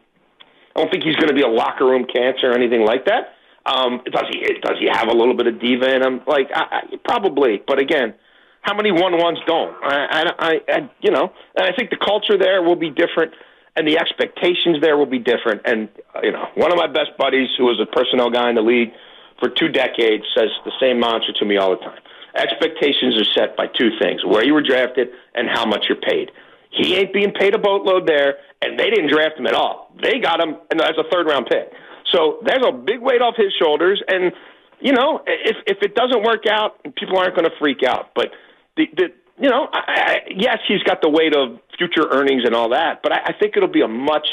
I 0.74 0.80
don't 0.80 0.90
think 0.90 1.04
he's 1.04 1.16
going 1.16 1.28
to 1.28 1.34
be 1.34 1.42
a 1.42 1.48
locker 1.48 1.84
room 1.84 2.06
cancer 2.06 2.50
or 2.50 2.54
anything 2.54 2.84
like 2.84 3.06
that. 3.06 3.34
Um, 3.66 4.00
does 4.10 4.24
he? 4.30 4.40
Does 4.62 4.78
he 4.78 4.88
have 4.90 5.08
a 5.08 5.12
little 5.12 5.36
bit 5.36 5.46
of 5.46 5.60
diva 5.60 5.94
in 5.94 6.02
him? 6.02 6.20
Like, 6.26 6.48
I, 6.54 6.62
I, 6.62 6.96
probably. 7.04 7.60
But 7.66 7.80
again, 7.80 8.14
how 8.62 8.74
many 8.74 8.92
one 8.92 9.18
ones 9.18 9.38
don't? 9.46 9.74
I, 9.82 10.32
I, 10.38 10.60
I, 10.68 10.90
you 11.00 11.10
know, 11.10 11.32
and 11.56 11.66
I 11.66 11.76
think 11.76 11.90
the 11.90 11.96
culture 11.96 12.38
there 12.38 12.62
will 12.62 12.76
be 12.76 12.90
different, 12.90 13.32
and 13.76 13.86
the 13.86 13.98
expectations 13.98 14.80
there 14.80 14.96
will 14.96 15.06
be 15.06 15.18
different. 15.18 15.62
And 15.64 15.88
uh, 16.14 16.20
you 16.22 16.32
know, 16.32 16.48
one 16.54 16.72
of 16.72 16.78
my 16.78 16.86
best 16.86 17.16
buddies, 17.18 17.48
who 17.56 17.64
was 17.64 17.80
a 17.80 17.86
personnel 17.86 18.30
guy 18.30 18.48
in 18.48 18.54
the 18.54 18.62
league 18.62 18.92
for 19.38 19.48
two 19.48 19.68
decades, 19.68 20.24
says 20.36 20.50
the 20.64 20.72
same 20.80 21.00
mantra 21.00 21.32
to 21.34 21.44
me 21.44 21.56
all 21.56 21.70
the 21.70 21.82
time. 21.82 22.00
Expectations 22.34 23.16
are 23.16 23.24
set 23.24 23.56
by 23.56 23.66
two 23.66 23.90
things: 24.00 24.24
where 24.24 24.44
you 24.44 24.54
were 24.54 24.62
drafted 24.62 25.08
and 25.34 25.48
how 25.48 25.66
much 25.66 25.86
you're 25.88 26.00
paid. 26.00 26.30
He 26.70 26.94
ain't 26.94 27.12
being 27.12 27.32
paid 27.32 27.54
a 27.54 27.58
boatload 27.58 28.06
there, 28.06 28.36
and 28.62 28.78
they 28.78 28.90
didn't 28.90 29.10
draft 29.10 29.36
him 29.36 29.46
at 29.46 29.54
all. 29.54 29.92
They 30.00 30.20
got 30.20 30.40
him 30.40 30.56
as 30.72 30.94
a 30.98 31.04
third 31.10 31.26
round 31.26 31.46
pick. 31.46 31.72
So 32.12 32.38
there's 32.44 32.64
a 32.66 32.72
big 32.72 33.00
weight 33.00 33.20
off 33.20 33.34
his 33.36 33.52
shoulders, 33.58 34.02
and 34.08 34.32
you 34.80 34.92
know, 34.92 35.22
if 35.26 35.56
if 35.66 35.78
it 35.82 35.94
doesn't 35.94 36.22
work 36.22 36.46
out, 36.48 36.82
people 36.96 37.18
aren't 37.18 37.34
going 37.34 37.48
to 37.48 37.56
freak 37.58 37.82
out. 37.82 38.10
But 38.14 38.30
the, 38.76 38.86
the 38.96 39.12
you 39.40 39.48
know, 39.48 39.68
I, 39.72 39.82
I, 39.86 40.16
yes, 40.36 40.58
he's 40.68 40.82
got 40.82 41.00
the 41.02 41.08
weight 41.08 41.34
of 41.34 41.58
future 41.78 42.06
earnings 42.10 42.44
and 42.44 42.54
all 42.54 42.70
that, 42.70 43.02
but 43.02 43.12
I, 43.12 43.20
I 43.26 43.32
think 43.32 43.56
it'll 43.56 43.68
be 43.68 43.80
a 43.80 43.88
much 43.88 44.28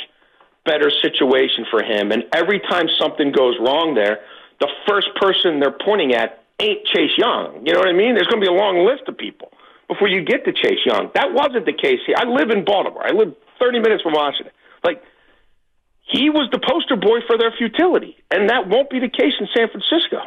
better 0.65 0.91
situation 1.01 1.65
for 1.71 1.81
him. 1.81 2.11
And 2.11 2.23
every 2.33 2.59
time 2.59 2.87
something 2.99 3.31
goes 3.31 3.55
wrong 3.59 3.95
there, 3.95 4.19
the 4.59 4.67
first 4.87 5.07
person 5.15 5.59
they're 5.59 5.71
pointing 5.71 6.13
at 6.13 6.43
ain't 6.59 6.85
Chase 6.85 7.15
Young. 7.17 7.65
You 7.65 7.73
know 7.73 7.79
what 7.79 7.87
I 7.87 7.93
mean? 7.93 8.15
There's 8.15 8.27
going 8.27 8.41
to 8.41 8.45
be 8.45 8.53
a 8.53 8.57
long 8.57 8.85
list 8.85 9.07
of 9.07 9.17
people 9.17 9.51
before 9.87 10.09
you 10.09 10.23
get 10.23 10.43
to 10.45 10.51
Chase 10.51 10.83
Young. 10.85 11.09
That 11.15 11.31
wasn't 11.31 11.65
the 11.65 11.73
case 11.73 11.99
here. 12.05 12.15
I 12.19 12.25
live 12.25 12.49
in 12.49 12.65
Baltimore. 12.65 13.05
I 13.05 13.11
live 13.11 13.33
30 13.59 13.79
minutes 13.79 14.03
from 14.03 14.13
Washington. 14.13 14.51
Like 14.83 15.01
he 16.01 16.29
was 16.29 16.49
the 16.51 16.59
poster 16.59 16.95
boy 16.95 17.19
for 17.27 17.37
their 17.37 17.51
futility, 17.57 18.17
and 18.31 18.49
that 18.49 18.67
won't 18.67 18.89
be 18.89 18.99
the 18.99 19.09
case 19.09 19.33
in 19.39 19.47
San 19.55 19.69
Francisco. 19.69 20.19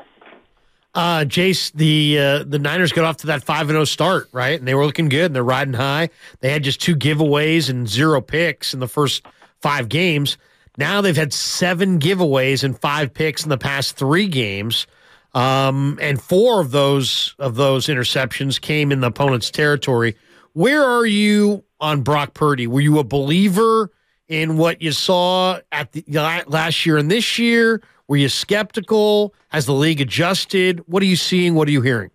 Uh, 0.92 1.20
Jace, 1.20 1.72
the 1.72 2.18
uh, 2.18 2.44
the 2.44 2.58
Niners 2.58 2.92
got 2.92 3.04
off 3.04 3.18
to 3.18 3.28
that 3.28 3.44
five 3.44 3.62
and 3.62 3.70
zero 3.70 3.82
oh 3.82 3.84
start, 3.84 4.28
right? 4.32 4.58
And 4.58 4.66
they 4.66 4.74
were 4.74 4.84
looking 4.84 5.08
good, 5.08 5.26
and 5.26 5.36
they're 5.36 5.44
riding 5.44 5.74
high. 5.74 6.10
They 6.40 6.50
had 6.50 6.64
just 6.64 6.80
two 6.80 6.96
giveaways 6.96 7.70
and 7.70 7.88
zero 7.88 8.20
picks 8.20 8.74
in 8.74 8.80
the 8.80 8.88
first 8.88 9.24
five 9.60 9.88
games. 9.88 10.36
Now 10.78 11.00
they've 11.00 11.16
had 11.16 11.32
seven 11.32 12.00
giveaways 12.00 12.64
and 12.64 12.76
five 12.78 13.14
picks 13.14 13.44
in 13.44 13.50
the 13.50 13.58
past 13.58 13.96
three 13.96 14.26
games, 14.26 14.88
um, 15.32 15.96
and 16.02 16.20
four 16.20 16.60
of 16.60 16.72
those 16.72 17.36
of 17.38 17.54
those 17.54 17.86
interceptions 17.86 18.60
came 18.60 18.90
in 18.90 19.00
the 19.00 19.08
opponent's 19.08 19.50
territory. 19.50 20.16
Where 20.54 20.82
are 20.82 21.06
you 21.06 21.62
on 21.78 22.02
Brock 22.02 22.34
Purdy? 22.34 22.66
Were 22.66 22.80
you 22.80 22.98
a 22.98 23.04
believer 23.04 23.92
in 24.26 24.56
what 24.56 24.82
you 24.82 24.90
saw 24.90 25.60
at 25.70 25.92
the 25.92 26.04
last 26.48 26.84
year 26.84 26.96
and 26.96 27.08
this 27.08 27.38
year? 27.38 27.80
Were 28.10 28.16
you 28.16 28.28
skeptical? 28.28 29.32
Has 29.50 29.66
the 29.66 29.72
league 29.72 30.00
adjusted? 30.00 30.82
What 30.88 31.00
are 31.00 31.06
you 31.06 31.14
seeing? 31.14 31.54
What 31.54 31.68
are 31.68 31.70
you 31.70 31.80
hearing? 31.80 32.10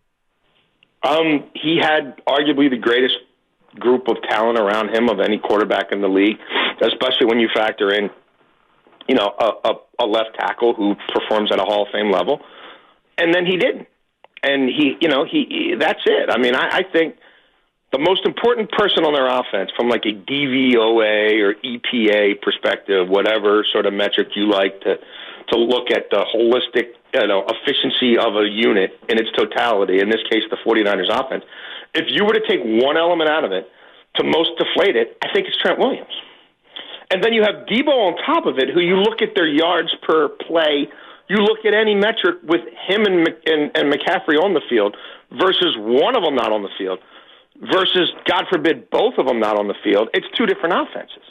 Um, 1.03 1.45
he 1.53 1.77
had 1.81 2.21
arguably 2.27 2.69
the 2.69 2.77
greatest 2.77 3.15
group 3.79 4.09
of 4.09 4.17
talent 4.29 4.59
around 4.59 4.93
him 4.93 5.07
of 5.07 5.21
any 5.21 5.37
quarterback 5.37 5.93
in 5.93 6.01
the 6.01 6.09
league, 6.09 6.35
especially 6.81 7.27
when 7.27 7.39
you 7.39 7.47
factor 7.55 7.93
in, 7.93 8.09
you 9.07 9.15
know, 9.15 9.33
a, 9.39 9.69
a, 9.69 9.73
a 9.99 10.05
left 10.05 10.31
tackle 10.37 10.73
who 10.73 10.95
performs 11.13 11.49
at 11.53 11.59
a 11.59 11.63
Hall 11.63 11.83
of 11.83 11.87
Fame 11.93 12.11
level, 12.11 12.41
and 13.17 13.33
then 13.33 13.45
he 13.45 13.55
didn't, 13.55 13.87
and 14.43 14.67
he, 14.67 14.97
you 14.99 15.07
know, 15.07 15.23
he, 15.23 15.45
he 15.47 15.75
that's 15.79 16.01
it. 16.05 16.29
I 16.29 16.37
mean, 16.37 16.55
I, 16.55 16.79
I 16.79 16.83
think 16.91 17.15
the 17.93 17.99
most 17.99 18.25
important 18.25 18.69
person 18.69 19.05
on 19.05 19.13
their 19.13 19.27
offense, 19.27 19.71
from 19.77 19.87
like 19.87 20.03
a 20.03 20.11
DVOA 20.11 21.39
or 21.39 21.53
EPA 21.53 22.41
perspective, 22.41 23.07
whatever 23.07 23.65
sort 23.71 23.85
of 23.85 23.93
metric 23.93 24.35
you 24.35 24.49
like 24.49 24.81
to 24.81 24.97
to 25.49 25.57
look 25.57 25.91
at 25.91 26.09
the 26.09 26.25
holistic 26.33 26.95
you 27.13 27.27
know, 27.27 27.45
efficiency 27.47 28.17
of 28.17 28.35
a 28.35 28.47
unit 28.47 28.99
in 29.09 29.17
its 29.17 29.31
totality, 29.31 29.99
in 29.99 30.09
this 30.09 30.21
case, 30.29 30.43
the 30.49 30.57
49ers 30.65 31.09
offense, 31.09 31.43
if 31.93 32.05
you 32.09 32.25
were 32.25 32.33
to 32.33 32.45
take 32.47 32.61
one 32.63 32.97
element 32.97 33.29
out 33.29 33.43
of 33.43 33.51
it 33.51 33.69
to 34.15 34.23
most 34.23 34.51
deflate 34.57 34.95
it, 34.95 35.17
I 35.23 35.31
think 35.33 35.47
it's 35.47 35.57
Trent 35.57 35.79
Williams. 35.79 36.13
And 37.11 37.23
then 37.23 37.33
you 37.33 37.43
have 37.43 37.67
Deebo 37.67 37.89
on 37.89 38.17
top 38.25 38.45
of 38.45 38.57
it, 38.57 38.69
who 38.73 38.81
you 38.81 38.97
look 38.97 39.21
at 39.21 39.35
their 39.35 39.47
yards 39.47 39.93
per 40.01 40.29
play, 40.29 40.87
you 41.29 41.37
look 41.37 41.65
at 41.65 41.73
any 41.73 41.95
metric 41.95 42.37
with 42.43 42.61
him 42.87 43.05
and, 43.05 43.27
and, 43.45 43.71
and 43.75 43.93
McCaffrey 43.93 44.41
on 44.41 44.53
the 44.53 44.61
field 44.69 44.97
versus 45.31 45.75
one 45.77 46.15
of 46.15 46.23
them 46.23 46.35
not 46.35 46.51
on 46.51 46.63
the 46.63 46.69
field 46.77 46.99
versus, 47.71 48.11
God 48.25 48.45
forbid, 48.51 48.89
both 48.89 49.17
of 49.17 49.27
them 49.27 49.39
not 49.39 49.57
on 49.57 49.67
the 49.67 49.75
field. 49.83 50.09
It's 50.13 50.27
two 50.37 50.45
different 50.45 50.75
offenses. 50.75 51.23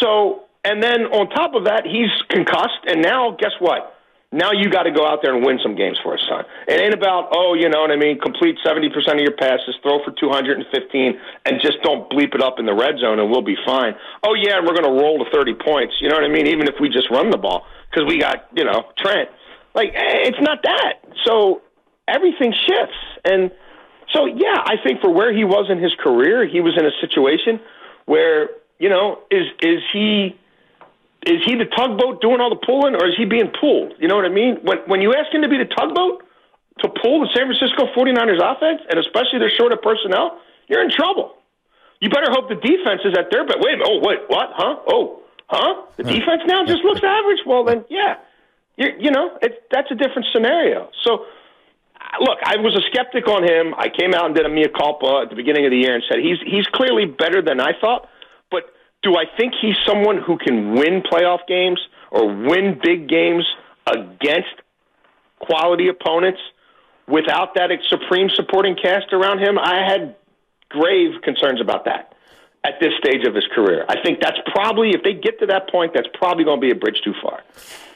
So 0.00 0.44
and 0.64 0.82
then 0.82 1.10
on 1.10 1.28
top 1.30 1.54
of 1.54 1.64
that, 1.64 1.84
he's 1.84 2.10
concussed, 2.28 2.86
and 2.86 3.02
now 3.02 3.36
guess 3.38 3.52
what? 3.58 3.98
Now 4.32 4.52
you 4.52 4.70
got 4.70 4.84
to 4.84 4.90
go 4.90 5.06
out 5.06 5.20
there 5.22 5.36
and 5.36 5.44
win 5.44 5.60
some 5.62 5.76
games 5.76 6.00
for 6.02 6.16
his 6.16 6.24
son. 6.26 6.44
It 6.66 6.80
ain't 6.80 6.94
about 6.94 7.28
oh, 7.36 7.52
you 7.52 7.68
know 7.68 7.82
what 7.82 7.90
I 7.90 7.96
mean. 7.96 8.18
Complete 8.18 8.56
seventy 8.64 8.88
percent 8.88 9.20
of 9.20 9.22
your 9.22 9.36
passes, 9.36 9.76
throw 9.82 10.02
for 10.02 10.10
two 10.18 10.30
hundred 10.30 10.56
and 10.56 10.66
fifteen, 10.72 11.20
and 11.44 11.60
just 11.60 11.82
don't 11.84 12.08
bleep 12.08 12.34
it 12.34 12.40
up 12.40 12.58
in 12.58 12.64
the 12.64 12.72
red 12.72 12.96
zone, 12.98 13.18
and 13.18 13.30
we'll 13.30 13.44
be 13.44 13.56
fine. 13.66 13.92
Oh 14.24 14.32
yeah, 14.32 14.56
and 14.56 14.66
we're 14.66 14.72
going 14.72 14.88
to 14.88 14.96
roll 14.96 15.22
to 15.22 15.28
thirty 15.30 15.52
points. 15.52 15.94
You 16.00 16.08
know 16.08 16.16
what 16.16 16.24
I 16.24 16.32
mean? 16.32 16.46
Even 16.46 16.66
if 16.66 16.76
we 16.80 16.88
just 16.88 17.10
run 17.10 17.28
the 17.28 17.36
ball, 17.36 17.66
because 17.90 18.08
we 18.08 18.18
got 18.18 18.48
you 18.56 18.64
know 18.64 18.88
Trent. 18.96 19.28
Like 19.74 19.90
eh, 19.90 20.32
it's 20.32 20.40
not 20.40 20.62
that. 20.62 21.04
So 21.26 21.60
everything 22.08 22.54
shifts, 22.56 23.00
and 23.26 23.50
so 24.14 24.24
yeah, 24.24 24.64
I 24.64 24.76
think 24.82 25.02
for 25.02 25.12
where 25.12 25.34
he 25.36 25.44
was 25.44 25.68
in 25.68 25.76
his 25.76 25.92
career, 25.94 26.48
he 26.48 26.60
was 26.60 26.72
in 26.78 26.86
a 26.86 26.94
situation 27.02 27.60
where 28.06 28.48
you 28.78 28.88
know 28.88 29.20
is 29.30 29.44
is 29.60 29.80
he 29.92 30.38
is 31.26 31.38
he 31.46 31.54
the 31.54 31.66
tugboat 31.66 32.20
doing 32.20 32.40
all 32.40 32.50
the 32.50 32.58
pulling, 32.58 32.94
or 32.94 33.06
is 33.06 33.14
he 33.16 33.24
being 33.24 33.52
pulled? 33.54 33.94
You 33.98 34.08
know 34.08 34.16
what 34.16 34.24
I 34.24 34.34
mean? 34.34 34.58
When 34.62 34.78
when 34.86 35.00
you 35.00 35.14
ask 35.14 35.32
him 35.32 35.42
to 35.42 35.48
be 35.48 35.58
the 35.58 35.70
tugboat 35.70 36.22
to 36.82 36.88
pull 36.88 37.20
the 37.20 37.30
San 37.34 37.46
Francisco 37.46 37.86
49ers 37.94 38.42
offense, 38.42 38.82
and 38.90 38.98
especially 38.98 39.38
they're 39.38 39.54
short 39.54 39.72
of 39.72 39.82
personnel, 39.82 40.40
you're 40.66 40.82
in 40.82 40.90
trouble. 40.90 41.36
You 42.00 42.10
better 42.10 42.30
hope 42.30 42.48
the 42.48 42.56
defense 42.58 43.02
is 43.04 43.14
at 43.16 43.30
their 43.30 43.46
but 43.46 43.60
wait, 43.60 43.78
oh 43.84 44.00
wait, 44.02 44.26
what? 44.26 44.50
Huh? 44.54 44.82
Oh, 44.88 45.22
huh? 45.46 45.86
The 45.96 46.02
defense 46.02 46.42
now 46.46 46.66
just 46.66 46.82
looks 46.82 47.02
average. 47.04 47.46
Well 47.46 47.62
then, 47.64 47.84
yeah, 47.88 48.16
you 48.76 48.90
you 48.98 49.10
know 49.12 49.38
it, 49.42 49.62
that's 49.70 49.90
a 49.90 49.94
different 49.94 50.26
scenario. 50.32 50.90
So. 51.04 51.26
Look, 52.20 52.40
I 52.44 52.56
was 52.56 52.74
a 52.74 52.82
skeptic 52.90 53.26
on 53.26 53.42
him. 53.42 53.74
I 53.78 53.88
came 53.88 54.12
out 54.12 54.26
and 54.26 54.34
did 54.34 54.44
a 54.44 54.48
mea 54.48 54.68
culpa 54.68 55.22
at 55.22 55.30
the 55.30 55.36
beginning 55.36 55.64
of 55.64 55.70
the 55.70 55.78
year 55.78 55.94
and 55.94 56.02
said 56.10 56.18
he's 56.18 56.36
he's 56.44 56.66
clearly 56.66 57.06
better 57.06 57.40
than 57.40 57.58
I 57.58 57.72
thought. 57.80 58.06
Do 59.02 59.16
I 59.16 59.24
think 59.36 59.54
he's 59.60 59.76
someone 59.86 60.18
who 60.18 60.38
can 60.38 60.74
win 60.74 61.02
playoff 61.02 61.46
games 61.48 61.80
or 62.10 62.26
win 62.26 62.78
big 62.82 63.08
games 63.08 63.44
against 63.86 64.54
quality 65.40 65.88
opponents 65.88 66.40
without 67.08 67.54
that 67.54 67.70
supreme 67.88 68.30
supporting 68.30 68.76
cast 68.76 69.12
around 69.12 69.40
him? 69.40 69.58
I 69.58 69.84
had 69.84 70.14
grave 70.68 71.20
concerns 71.22 71.60
about 71.60 71.84
that 71.86 72.14
at 72.64 72.74
this 72.80 72.92
stage 72.98 73.26
of 73.26 73.34
his 73.34 73.46
career. 73.52 73.84
I 73.88 74.00
think 74.02 74.20
that's 74.20 74.38
probably, 74.46 74.90
if 74.90 75.02
they 75.02 75.14
get 75.14 75.40
to 75.40 75.46
that 75.46 75.68
point, 75.68 75.92
that's 75.94 76.08
probably 76.14 76.44
going 76.44 76.60
to 76.60 76.66
be 76.66 76.70
a 76.70 76.76
bridge 76.76 77.00
too 77.02 77.14
far. 77.20 77.42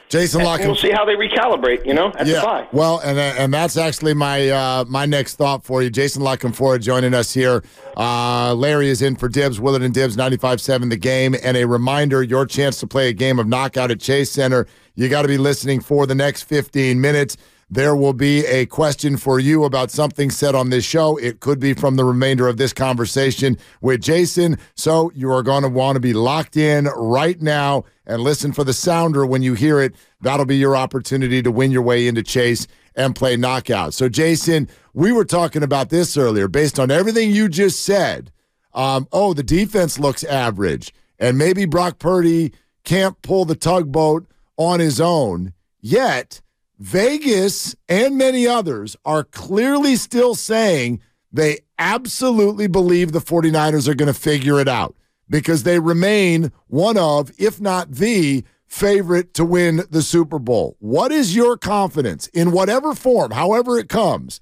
Jason 0.09 0.43
Lock. 0.43 0.61
We'll 0.61 0.75
see 0.75 0.91
how 0.91 1.03
they 1.03 1.15
recalibrate, 1.15 1.85
you 1.85 1.93
know, 1.93 2.13
at 2.17 2.27
yeah. 2.27 2.41
the. 2.41 2.67
Well, 2.71 2.99
and 2.99 3.19
and 3.19 3.53
that's 3.53 3.75
actually 3.75 4.13
my 4.13 4.49
uh, 4.49 4.85
my 4.87 5.05
next 5.05 5.35
thought 5.35 5.63
for 5.63 5.83
you. 5.83 5.89
Jason 5.89 6.23
La 6.23 6.37
Canfora 6.37 6.81
joining 6.81 7.13
us 7.13 7.33
here. 7.33 7.63
Uh, 7.97 8.53
Larry 8.53 8.87
is 8.87 9.01
in 9.01 9.15
for 9.15 9.27
Dibs, 9.27 9.59
Willard 9.59 9.81
and 9.81 9.93
Dibs, 9.93 10.15
95-7 10.15 10.89
The 10.89 10.97
Game. 10.97 11.35
And 11.43 11.57
a 11.57 11.65
reminder, 11.65 12.23
your 12.23 12.45
chance 12.45 12.79
to 12.79 12.87
play 12.87 13.09
a 13.09 13.13
game 13.13 13.39
of 13.39 13.47
Knockout 13.47 13.91
at 13.91 13.99
Chase 13.99 14.31
Center. 14.31 14.67
You 14.95 15.09
got 15.09 15.23
to 15.23 15.27
be 15.27 15.37
listening 15.37 15.81
for 15.81 16.05
the 16.05 16.15
next 16.15 16.43
15 16.43 17.01
minutes. 17.01 17.37
There 17.69 17.97
will 17.97 18.13
be 18.13 18.45
a 18.45 18.65
question 18.65 19.17
for 19.17 19.41
you 19.41 19.65
about 19.65 19.91
something 19.91 20.31
said 20.31 20.55
on 20.55 20.69
this 20.69 20.85
show. 20.85 21.17
It 21.17 21.41
could 21.41 21.59
be 21.59 21.73
from 21.73 21.97
the 21.97 22.05
remainder 22.05 22.47
of 22.47 22.55
this 22.55 22.71
conversation 22.71 23.57
with 23.81 24.01
Jason. 24.01 24.57
So 24.75 25.11
you 25.13 25.29
are 25.31 25.43
going 25.43 25.63
to 25.63 25.69
want 25.69 25.97
to 25.97 25.99
be 25.99 26.13
locked 26.13 26.55
in 26.55 26.85
right 26.85 27.41
now 27.41 27.83
and 28.05 28.21
listen 28.21 28.53
for 28.53 28.63
the 28.63 28.71
sounder 28.71 29.25
when 29.25 29.41
you 29.41 29.53
hear 29.53 29.81
it. 29.81 29.95
That'll 30.21 30.45
be 30.45 30.55
your 30.55 30.77
opportunity 30.77 31.41
to 31.41 31.51
win 31.51 31.71
your 31.71 31.81
way 31.81 32.07
into 32.07 32.23
Chase 32.23 32.67
and 32.95 33.13
play 33.13 33.35
knockout. 33.35 33.93
So, 33.93 34.07
Jason, 34.07 34.69
we 34.93 35.11
were 35.11 35.25
talking 35.25 35.61
about 35.61 35.89
this 35.89 36.15
earlier 36.15 36.47
based 36.47 36.79
on 36.79 36.89
everything 36.89 37.31
you 37.31 37.49
just 37.49 37.83
said. 37.83 38.31
Um, 38.73 39.09
oh, 39.11 39.33
the 39.33 39.43
defense 39.43 39.99
looks 39.99 40.23
average, 40.23 40.93
and 41.19 41.37
maybe 41.37 41.65
Brock 41.65 41.99
Purdy 41.99 42.53
can't 42.85 43.21
pull 43.21 43.43
the 43.43 43.55
tugboat 43.55 44.25
on 44.55 44.79
his 44.79 45.01
own. 45.01 45.53
Yet, 45.81 46.41
Vegas 46.79 47.75
and 47.89 48.17
many 48.17 48.45
others 48.47 48.95
are 49.03 49.23
clearly 49.23 49.95
still 49.95 50.35
saying 50.35 51.01
they 51.31 51.59
absolutely 51.79 52.67
believe 52.67 53.11
the 53.11 53.19
49ers 53.19 53.87
are 53.87 53.95
going 53.95 54.13
to 54.13 54.19
figure 54.19 54.59
it 54.59 54.67
out 54.67 54.95
because 55.29 55.63
they 55.63 55.79
remain 55.79 56.51
one 56.67 56.97
of, 56.97 57.31
if 57.37 57.59
not 57.59 57.91
the 57.91 58.43
favorite 58.67 59.33
to 59.33 59.45
win 59.45 59.81
the 59.89 60.01
Super 60.01 60.39
Bowl. 60.39 60.75
What 60.79 61.11
is 61.11 61.35
your 61.35 61.57
confidence 61.57 62.27
in 62.27 62.51
whatever 62.51 62.93
form, 62.93 63.31
however 63.31 63.79
it 63.79 63.89
comes, 63.89 64.39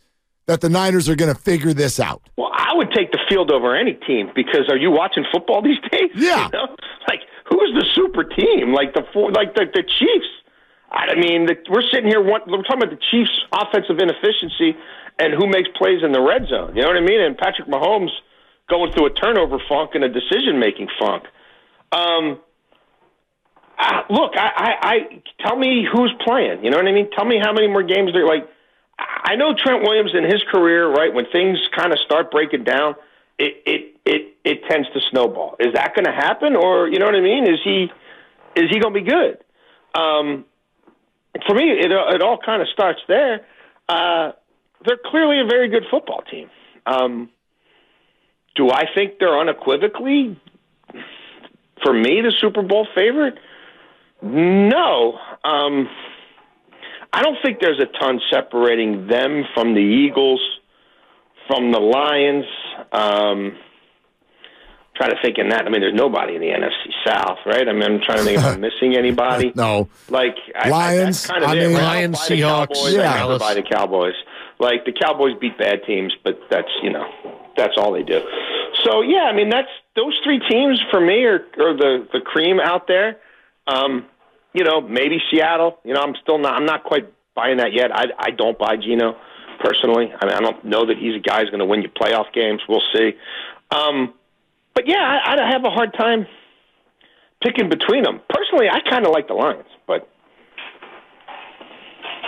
that 0.47 0.61
the 0.61 0.69
Niners 0.69 1.07
are 1.09 1.15
going 1.15 1.33
to 1.33 1.39
figure 1.39 1.73
this 1.73 1.99
out? 1.99 2.29
Well, 2.37 2.51
I 2.53 2.73
would 2.75 2.91
take 2.91 3.11
the 3.11 3.19
field 3.29 3.51
over 3.51 3.75
any 3.75 3.93
team 3.93 4.29
because 4.35 4.69
are 4.69 4.77
you 4.77 4.91
watching 4.91 5.25
football 5.31 5.61
these 5.61 5.79
days? 5.91 6.09
Yeah. 6.13 6.45
You 6.45 6.51
know? 6.53 6.75
Like 7.07 7.21
who's 7.49 7.73
the 7.73 7.85
super 7.93 8.23
team? 8.23 8.73
Like 8.73 8.93
the 8.93 9.03
four, 9.13 9.31
like 9.31 9.55
the 9.55 9.65
the 9.73 9.83
Chiefs. 9.83 10.27
I 10.95 11.15
mean, 11.15 11.45
the, 11.45 11.55
we're 11.69 11.83
sitting 11.91 12.07
here. 12.07 12.23
We're 12.23 12.39
talking 12.63 12.81
about 12.81 12.89
the 12.89 13.03
Chiefs' 13.11 13.35
offensive 13.51 13.99
inefficiency 13.99 14.79
and 15.19 15.33
who 15.33 15.47
makes 15.47 15.69
plays 15.75 16.03
in 16.03 16.11
the 16.11 16.21
red 16.21 16.47
zone. 16.47 16.75
You 16.75 16.81
know 16.81 16.87
what 16.87 16.97
I 16.97 17.01
mean? 17.01 17.21
And 17.21 17.37
Patrick 17.37 17.67
Mahomes 17.67 18.11
going 18.69 18.91
through 18.93 19.07
a 19.07 19.13
turnover 19.13 19.59
funk 19.67 19.91
and 19.93 20.03
a 20.03 20.09
decision 20.09 20.59
making 20.59 20.87
funk. 20.99 21.23
Um, 21.91 22.39
uh, 23.77 24.01
look, 24.09 24.31
I, 24.35 24.49
I, 24.55 24.71
I 24.81 24.97
tell 25.45 25.57
me 25.57 25.85
who's 25.85 26.13
playing. 26.23 26.63
You 26.63 26.71
know 26.71 26.77
what 26.77 26.87
I 26.87 26.93
mean? 26.93 27.09
Tell 27.11 27.25
me 27.25 27.39
how 27.41 27.51
many 27.51 27.67
more 27.67 27.83
games 27.83 28.11
they're 28.13 28.25
like. 28.25 28.47
I 28.97 29.35
know 29.35 29.53
Trent 29.53 29.83
Williams 29.83 30.11
in 30.15 30.23
his 30.23 30.41
career, 30.49 30.89
right? 30.89 31.13
When 31.13 31.25
things 31.31 31.57
kind 31.75 31.91
of 31.91 31.99
start 31.99 32.31
breaking 32.31 32.63
down, 32.63 32.95
it 33.37 33.61
it 33.65 33.95
it 34.05 34.37
it 34.45 34.61
tends 34.69 34.87
to 34.93 35.01
snowball. 35.11 35.57
Is 35.59 35.73
that 35.73 35.93
going 35.93 36.05
to 36.05 36.13
happen, 36.13 36.55
or 36.55 36.87
you 36.87 36.99
know 36.99 37.05
what 37.05 37.15
I 37.15 37.21
mean? 37.21 37.43
Is 37.43 37.59
he 37.63 37.87
is 38.55 38.69
he 38.71 38.79
going 38.79 38.93
to 38.93 39.01
be 39.01 39.09
good? 39.09 39.43
Um, 39.93 40.45
for 41.47 41.55
me, 41.55 41.71
it 41.71 41.91
it 41.91 42.21
all 42.21 42.37
kind 42.37 42.61
of 42.61 42.67
starts 42.69 42.99
there. 43.07 43.45
Uh, 43.87 44.31
they're 44.85 44.99
clearly 45.03 45.39
a 45.39 45.45
very 45.45 45.69
good 45.69 45.83
football 45.89 46.21
team. 46.29 46.49
Um, 46.85 47.29
do 48.55 48.69
I 48.69 48.85
think 48.93 49.19
they're 49.19 49.37
unequivocally, 49.37 50.39
for 51.83 51.93
me, 51.93 52.21
the 52.21 52.31
Super 52.39 52.61
Bowl 52.61 52.87
favorite? 52.95 53.37
No. 54.21 55.19
Um, 55.43 55.89
I 57.11 57.21
don't 57.21 57.37
think 57.43 57.59
there's 57.59 57.79
a 57.79 57.99
ton 57.99 58.21
separating 58.31 59.07
them 59.07 59.43
from 59.53 59.73
the 59.73 59.81
Eagles, 59.81 60.41
from 61.47 61.71
the 61.71 61.79
Lions. 61.79 62.45
Um, 62.91 63.57
trying 64.95 65.11
to 65.11 65.17
think 65.21 65.37
in 65.37 65.49
that. 65.49 65.65
I 65.65 65.69
mean, 65.69 65.81
there's 65.81 65.93
nobody 65.93 66.35
in 66.35 66.41
the 66.41 66.47
NFC 66.47 66.91
South, 67.05 67.39
right? 67.45 67.67
I 67.67 67.73
mean, 67.73 67.83
I'm 67.83 68.01
trying 68.01 68.19
to 68.19 68.23
think 68.23 68.39
if 68.39 68.45
I'm 68.45 68.61
missing 68.67 68.95
anybody. 68.95 69.51
no. 69.55 69.89
Like 70.09 70.35
I, 70.57 70.69
Lions. 70.69 71.29
I, 71.29 71.33
kind 71.33 71.43
of 71.43 71.49
I 71.49 71.55
mean, 71.55 71.73
right? 71.73 71.83
Lions, 71.83 72.19
I'll 72.19 72.27
the 72.29 72.35
Seahawks, 72.35 72.73
Cowboys, 72.73 72.93
yeah. 72.93 73.13
I 73.13 73.19
never 73.19 73.39
buy 73.39 73.53
the 73.53 73.63
Cowboys. 73.63 74.15
Like 74.59 74.85
the 74.85 74.93
Cowboys 74.93 75.33
beat 75.39 75.57
bad 75.57 75.79
teams, 75.85 76.13
but 76.23 76.39
that's 76.49 76.69
you 76.81 76.91
know 76.91 77.05
that's 77.57 77.73
all 77.77 77.91
they 77.91 78.03
do. 78.03 78.21
So 78.83 79.01
yeah, 79.01 79.23
I 79.23 79.35
mean 79.35 79.49
that's 79.49 79.67
those 79.95 80.17
three 80.23 80.39
teams 80.49 80.81
for 80.91 80.99
me 80.99 81.25
are, 81.25 81.45
are 81.59 81.75
the 81.75 82.07
the 82.13 82.21
cream 82.21 82.59
out 82.59 82.87
there. 82.87 83.17
Um, 83.67 84.05
you 84.53 84.63
know, 84.63 84.79
maybe 84.79 85.19
Seattle. 85.29 85.79
You 85.83 85.93
know, 85.93 86.01
I'm 86.01 86.15
still 86.21 86.37
not. 86.37 86.53
I'm 86.53 86.65
not 86.65 86.83
quite 86.83 87.11
buying 87.35 87.57
that 87.57 87.73
yet. 87.73 87.91
I 87.93 88.05
I 88.17 88.31
don't 88.31 88.57
buy 88.57 88.77
Geno 88.77 89.17
personally. 89.59 90.11
I 90.19 90.25
mean, 90.25 90.35
I 90.35 90.39
don't 90.39 90.63
know 90.63 90.85
that 90.85 90.97
he's 90.97 91.15
a 91.15 91.19
guy 91.19 91.41
who's 91.41 91.49
going 91.49 91.59
to 91.59 91.65
win 91.65 91.81
you 91.81 91.89
playoff 91.89 92.31
games. 92.33 92.61
We'll 92.67 92.83
see. 92.95 93.13
Um, 93.71 94.13
but 94.75 94.87
yeah, 94.87 95.19
I, 95.25 95.33
I 95.33 95.51
have 95.51 95.63
a 95.65 95.69
hard 95.71 95.93
time 95.93 96.27
picking 97.43 97.69
between 97.69 98.03
them. 98.03 98.21
Personally, 98.29 98.67
I 98.69 98.79
kind 98.87 99.05
of 99.05 99.11
like 99.11 99.27
the 99.27 99.33
Lions, 99.33 99.65
but 99.87 100.07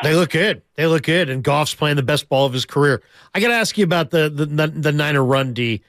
They 0.04 0.13
look 0.16 0.30
good. 0.32 0.62
They 0.75 0.86
look 0.88 1.04
good, 1.04 1.30
and 1.30 1.44
Goff's 1.44 1.74
playing 1.75 1.96
the 1.98 2.04
best 2.04 2.30
ball 2.30 2.46
of 2.46 2.54
his 2.54 2.66
career. 2.66 3.01
I 3.34 3.39
got 3.39 3.48
to 3.50 3.56
ask 3.56 3.77
you 3.77 3.84
about 3.84 4.10
the 4.12 4.30
the, 4.30 4.46
the, 4.46 4.68
the 4.68 4.92
Niner 4.92 5.24
run 5.24 5.54
D. 5.54 5.82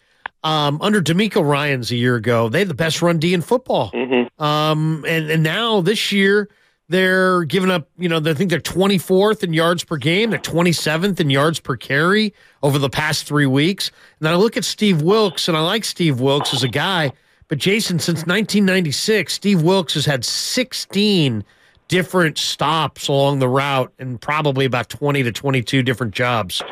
Um, 0.44 0.80
under 0.80 1.02
DeMeco 1.02 1.44
Ryans 1.44 1.90
a 1.90 1.96
year 1.96 2.14
ago, 2.14 2.48
they 2.48 2.60
had 2.60 2.68
the 2.68 2.74
best 2.74 3.02
run 3.02 3.18
D 3.18 3.34
in 3.34 3.42
football. 3.42 3.90
Um, 4.38 5.04
and 5.06 5.30
and 5.30 5.42
now 5.42 5.80
this 5.80 6.12
year 6.12 6.48
they're 6.88 7.44
giving 7.44 7.70
up. 7.70 7.88
You 7.98 8.08
know, 8.08 8.20
they 8.20 8.34
think 8.34 8.50
they're 8.50 8.60
24th 8.60 9.42
in 9.42 9.52
yards 9.52 9.84
per 9.84 9.96
game. 9.96 10.30
They're 10.30 10.38
27th 10.38 11.20
in 11.20 11.30
yards 11.30 11.60
per 11.60 11.76
carry 11.76 12.34
over 12.62 12.78
the 12.78 12.90
past 12.90 13.24
three 13.24 13.46
weeks. 13.46 13.88
And 14.18 14.26
then 14.26 14.32
I 14.32 14.36
look 14.36 14.56
at 14.56 14.64
Steve 14.64 15.02
Wilks, 15.02 15.48
and 15.48 15.56
I 15.56 15.60
like 15.60 15.84
Steve 15.84 16.20
Wilks 16.20 16.54
as 16.54 16.62
a 16.62 16.68
guy. 16.68 17.12
But 17.48 17.58
Jason, 17.58 17.98
since 17.98 18.18
1996, 18.26 19.32
Steve 19.32 19.62
Wilks 19.62 19.94
has 19.94 20.04
had 20.04 20.24
16 20.24 21.44
different 21.88 22.36
stops 22.36 23.08
along 23.08 23.38
the 23.38 23.48
route 23.48 23.92
and 23.98 24.20
probably 24.20 24.66
about 24.66 24.88
20 24.90 25.22
to 25.22 25.32
22 25.32 25.82
different 25.82 26.14
jobs. 26.14 26.62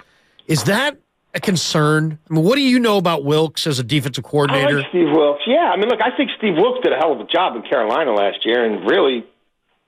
Is 0.47 0.65
that 0.65 0.99
a 1.35 1.41
concern? 1.41 2.19
I 2.31 2.35
mean, 2.35 2.45
what 2.45 2.57
do 2.57 2.63
you 2.63 2.79
know 2.79 2.99
about 2.99 3.25
Wilks 3.25 3.67
as 3.67 3.79
a 3.79 3.85
defensive 3.85 4.25
I 4.27 4.29
coordinator? 4.29 4.79
like 4.79 4.89
Steve 4.91 5.09
Wilks. 5.11 5.43
Yeah, 5.47 5.71
I 5.73 5.77
mean, 5.77 5.89
look, 5.89 6.01
I 6.03 6.15
think 6.17 6.31
Steve 6.37 6.55
Wilks 6.57 6.81
did 6.85 6.93
a 6.93 6.97
hell 6.97 7.13
of 7.13 7.21
a 7.21 7.27
job 7.27 7.57
in 7.57 7.63
Carolina 7.63 8.13
last 8.13 8.45
year, 8.45 8.65
and 8.65 8.89
really, 8.89 9.25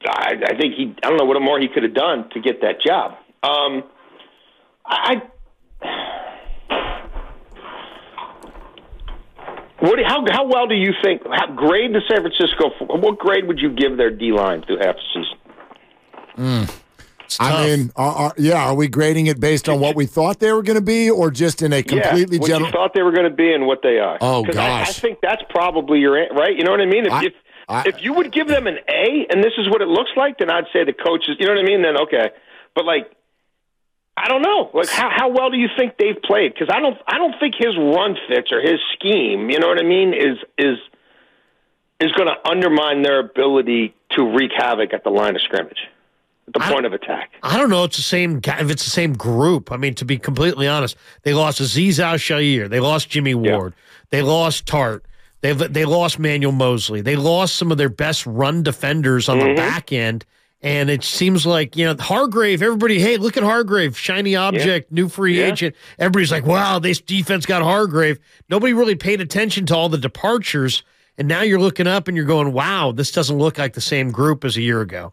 I, 0.07 0.35
I 0.47 0.57
think 0.57 0.75
he. 0.75 0.95
I 1.03 1.09
don't 1.09 1.17
know 1.19 1.25
what 1.25 1.41
more 1.43 1.59
he 1.59 1.69
could 1.69 1.83
have 1.83 1.95
done 1.95 2.29
to 2.31 2.41
get 2.41 2.61
that 2.61 2.81
job. 2.81 3.17
Um, 3.43 3.83
I. 4.87 5.23
What? 9.81 9.99
How 10.07 10.25
how 10.31 10.47
well 10.47 10.67
do 10.67 10.75
you 10.75 10.93
think? 11.03 11.23
How 11.31 11.53
grade 11.53 11.93
the 11.95 12.01
San 12.09 12.21
Francisco? 12.23 12.71
What 12.81 13.19
grade 13.19 13.47
would 13.47 13.59
you 13.61 13.71
give 13.71 13.97
their 13.97 14.11
D 14.11 14.33
line 14.33 14.63
through 14.63 14.79
half 14.79 14.97
the 14.97 15.25
season? 16.37 16.75
It's 17.25 17.37
I 17.41 17.67
mean, 17.67 17.91
are, 17.97 18.13
are, 18.15 18.35
yeah, 18.39 18.65
are 18.69 18.75
we 18.75 18.89
grading 18.89 19.27
it 19.27 19.39
based 19.39 19.69
on 19.69 19.81
what 19.81 19.95
we 19.97 20.07
thought 20.07 20.39
they 20.41 20.51
were 20.53 20.63
going 20.63 20.79
to 20.79 20.85
be, 20.85 21.11
or 21.11 21.31
just 21.31 21.61
in 21.61 21.73
a 21.75 21.83
completely 21.83 22.37
yeah, 22.37 22.41
what 22.41 22.47
general? 22.49 22.67
you 22.69 22.73
thought 22.73 22.95
they 22.95 23.03
were 23.03 23.13
going 23.13 23.29
to 23.29 23.35
be 23.37 23.53
and 23.53 23.67
what 23.67 23.81
they 23.83 23.99
are. 23.99 24.17
Oh, 24.21 24.45
'Cause 24.45 24.57
I, 24.57 24.81
I 24.83 24.85
think 24.87 25.19
that's 25.21 25.43
probably 25.51 25.99
your 25.99 26.13
right. 26.35 26.57
You 26.57 26.65
know 26.65 26.71
what 26.71 26.81
I 26.81 26.87
mean? 26.87 27.05
If 27.07 27.13
I- 27.13 27.25
if, 27.25 27.33
I- 27.69 27.85
if 27.87 28.03
you 28.03 28.13
would 28.15 28.33
give 28.33 28.49
them 28.49 28.67
an 28.67 28.79
A 28.89 29.27
and 29.31 29.43
this 29.45 29.53
is 29.59 29.69
what 29.69 29.83
it 29.83 29.89
looks 29.89 30.11
like, 30.17 30.39
then 30.39 30.51
I'd 30.51 30.65
say 30.73 30.85
the 30.85 30.93
coaches. 30.93 31.37
You 31.39 31.47
know 31.47 31.55
what 31.55 31.65
I 31.65 31.67
mean? 31.67 31.83
Then 31.83 31.97
okay, 32.03 32.31
but 32.75 32.85
like. 32.85 33.11
I 34.21 34.27
don't 34.27 34.43
know. 34.43 34.69
Like 34.75 34.89
how 34.89 35.09
how 35.17 35.29
well 35.29 35.49
do 35.49 35.57
you 35.59 35.69
think 35.79 35.97
they've 35.97 36.21
played? 36.21 36.53
Because 36.53 36.69
I 36.75 36.81
don't 36.81 36.99
I 37.07 37.19
don't 37.19 37.35
think 37.39 37.55
his 37.57 37.77
run 37.79 38.17
fits 38.29 38.51
or 38.51 38.61
his 38.61 38.81
scheme. 38.95 39.49
You 39.49 39.61
know 39.61 39.69
what 39.69 39.79
I 39.79 39.85
mean? 39.87 40.13
Is 40.13 40.39
is 40.59 40.77
is 42.01 42.11
going 42.13 42.27
to 42.27 42.35
undermine 42.51 43.03
their 43.03 43.21
ability 43.21 43.95
to 44.17 44.25
wreak 44.25 44.51
havoc 44.57 44.93
at 44.93 45.05
the 45.05 45.11
line 45.11 45.37
of 45.37 45.43
scrimmage, 45.43 45.79
at 46.49 46.53
the 46.55 46.63
I- 46.65 46.73
point 46.73 46.85
of 46.87 46.93
attack. 46.95 47.31
I 47.45 47.57
don't 47.59 47.71
know. 47.71 47.85
It's 47.85 47.97
the 47.97 48.03
same. 48.03 48.39
If 48.45 48.71
it's 48.71 48.83
the 48.85 48.91
same 48.91 49.13
group, 49.13 49.71
I 49.71 49.77
mean, 49.77 49.95
to 49.95 50.05
be 50.05 50.19
completely 50.19 50.67
honest, 50.67 50.97
they 51.23 51.33
lost 51.33 51.61
Azeez 51.61 52.01
Al-Shaair. 52.01 52.69
They 52.69 52.81
lost 52.81 53.09
Jimmy 53.11 53.37
Ward. 53.37 53.73
They 54.11 54.23
lost 54.23 54.67
Tartt. 54.67 55.03
They 55.41 55.53
they 55.53 55.85
lost 55.85 56.19
Manuel 56.19 56.53
Moseley. 56.53 57.01
They 57.01 57.17
lost 57.17 57.57
some 57.57 57.71
of 57.71 57.79
their 57.79 57.89
best 57.89 58.27
run 58.27 58.63
defenders 58.63 59.29
on 59.29 59.39
the 59.39 59.47
mm-hmm. 59.47 59.57
back 59.57 59.93
end. 59.93 60.25
And 60.61 60.91
it 60.91 61.05
seems 61.05 61.47
like 61.47 61.77
you 61.77 61.85
know 61.85 61.95
Hargrave. 61.99 62.63
Everybody, 62.63 62.99
hey, 62.99 63.17
look 63.17 63.37
at 63.37 63.45
Hargrave, 63.45 63.97
shiny 63.97 64.35
object, 64.35 64.91
new 64.91 65.09
free 65.09 65.39
Yeah. 65.39 65.53
agent. 65.53 65.77
Everybody's 66.01 66.33
like, 66.33 66.45
wow, 66.45 66.81
this 66.81 67.01
defense 67.01 67.47
got 67.47 67.63
Hargrave. 67.63 68.19
Nobody 68.49 68.73
really 68.73 68.97
paid 68.97 69.21
attention 69.21 69.67
to 69.67 69.77
all 69.77 69.89
the 69.89 69.99
departures, 69.99 70.83
and 71.17 71.29
now 71.29 71.43
you're 71.43 71.61
looking 71.61 71.87
up 71.87 72.09
and 72.09 72.17
you're 72.17 72.27
going, 72.27 72.53
wow, 72.53 72.91
this 72.91 73.13
doesn't 73.13 73.39
look 73.39 73.57
like 73.57 73.75
the 73.75 73.81
same 73.81 74.11
group 74.11 74.45
as 74.45 74.57
a 74.57 74.61
year 74.61 74.81
ago. 74.81 75.13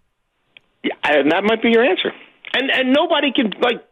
Yeah, 0.83 0.93
and 1.03 1.31
that 1.31 1.43
might 1.43 1.61
be 1.61 1.69
your 1.69 1.83
answer. 1.83 2.11
And 2.53 2.71
and 2.71 2.91
nobody 2.91 3.31
can 3.31 3.53
like 3.61 3.85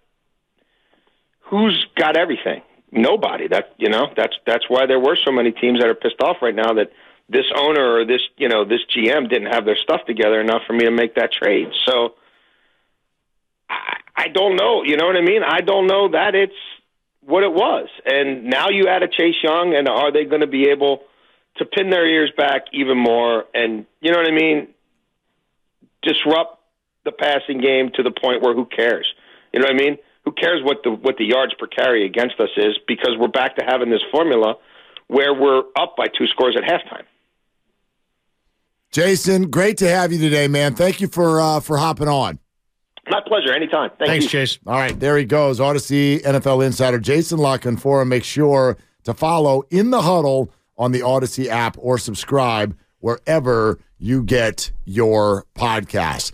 who's 1.42 1.86
got 1.96 2.18
everything. 2.18 2.64
Nobody. 2.96 3.48
That 3.48 3.74
you 3.78 3.90
know 3.90 4.08
that's 4.16 4.36
that's 4.46 4.66
why 4.68 4.86
there 4.86 5.00
were 5.00 5.18
so 5.26 5.32
many 5.32 5.52
teams 5.52 5.80
that 5.80 5.90
are 5.90 5.96
pissed 5.96 6.22
off 6.22 6.38
right 6.42 6.54
now 6.54 6.74
that 6.74 6.92
this 7.28 7.46
owner 7.56 7.98
or 7.98 8.06
this 8.06 8.22
you 8.38 8.48
know 8.48 8.66
this 8.66 8.82
GM 8.96 9.30
didn't 9.30 9.52
have 9.52 9.66
their 9.66 9.78
stuff 9.78 10.02
together 10.06 10.40
enough 10.40 10.62
for 10.68 10.74
me 10.74 10.86
to 10.86 10.92
make 10.92 11.16
that 11.16 11.32
trade. 11.32 11.70
So 11.88 12.14
I, 13.68 13.98
I 14.16 14.28
don't 14.28 14.56
know. 14.56 14.84
You 14.84 14.98
know 14.98 15.08
what 15.08 15.16
I 15.16 15.22
mean? 15.22 15.42
I 15.44 15.62
don't 15.62 15.88
know 15.88 16.10
that 16.10 16.36
it's 16.36 16.54
what 17.22 17.44
it 17.44 17.52
was. 17.52 17.88
And 18.06 18.46
now 18.46 18.70
you 18.70 18.88
add 18.88 19.02
a 19.02 19.08
Chase 19.08 19.42
Young, 19.42 19.76
and 19.76 19.88
are 19.88 20.12
they 20.12 20.26
going 20.26 20.42
to 20.42 20.48
be 20.48 20.70
able 20.70 21.02
to 21.58 21.66
pin 21.66 21.90
their 21.90 22.06
ears 22.06 22.32
back 22.38 22.66
even 22.74 22.98
more? 22.98 23.46
And 23.56 23.88
you 24.02 24.12
know 24.12 24.20
what 24.20 24.28
I 24.28 24.36
mean? 24.36 24.68
Disrupt 26.04 26.60
the 27.06 27.12
passing 27.12 27.60
game 27.60 27.90
to 27.96 28.04
the 28.04 28.12
point 28.12 28.44
where 28.44 28.54
who 28.54 28.66
cares? 28.66 29.08
You 29.52 29.62
know 29.62 29.66
what 29.66 29.74
I 29.74 29.78
mean? 29.78 29.98
Who 30.26 30.32
cares 30.32 30.64
what 30.64 30.78
the 30.84 30.92
what 30.92 31.18
the 31.18 31.26
yards 31.26 31.54
per 31.60 31.68
carry 31.68 32.06
against 32.06 32.40
us 32.40 32.50
is 32.56 32.78
because 32.88 33.16
we're 33.20 33.28
back 33.28 33.58
to 33.58 33.66
having 33.66 33.90
this 33.90 34.04
formula 34.12 34.56
where 35.08 35.34
we're 35.34 35.64
up 35.78 35.96
by 35.98 36.08
two 36.08 36.28
scores 36.28 36.56
at 36.56 36.64
halftime. 36.64 37.04
Jason, 38.92 39.50
great 39.50 39.78
to 39.78 39.90
have 39.90 40.14
you 40.14 40.20
today, 40.20 40.48
man. 40.48 40.76
Thank 40.76 41.02
you 41.02 41.08
for 41.08 41.42
uh, 41.42 41.60
for 41.60 41.78
hopping 41.78 42.08
on. 42.08 42.40
My 43.10 43.22
pleasure. 43.26 43.52
Anytime. 43.52 43.90
Thank 43.98 44.10
Thanks, 44.10 44.26
you. 44.26 44.30
Chase. 44.30 44.60
All 44.66 44.76
right, 44.76 44.98
there 44.98 45.18
he 45.18 45.26
goes. 45.26 45.60
Audacy 45.60 46.22
NFL 46.22 46.66
insider 46.66 47.00
Jason 47.00 47.40
La 47.40 47.58
Canfora 47.58 48.04
him. 48.04 48.10
Make 48.10 48.24
sure 48.24 48.78
to 49.04 49.14
follow 49.14 49.64
in 49.70 49.90
the 49.90 50.04
huddle 50.04 50.52
on 50.78 50.94
the 50.94 51.02
Audacy 51.02 51.48
app 51.48 51.76
or 51.80 51.98
subscribe 51.98 52.78
wherever 53.00 53.80
you 53.98 54.24
get 54.24 54.72
your 54.86 55.46
podcasts. 55.56 56.32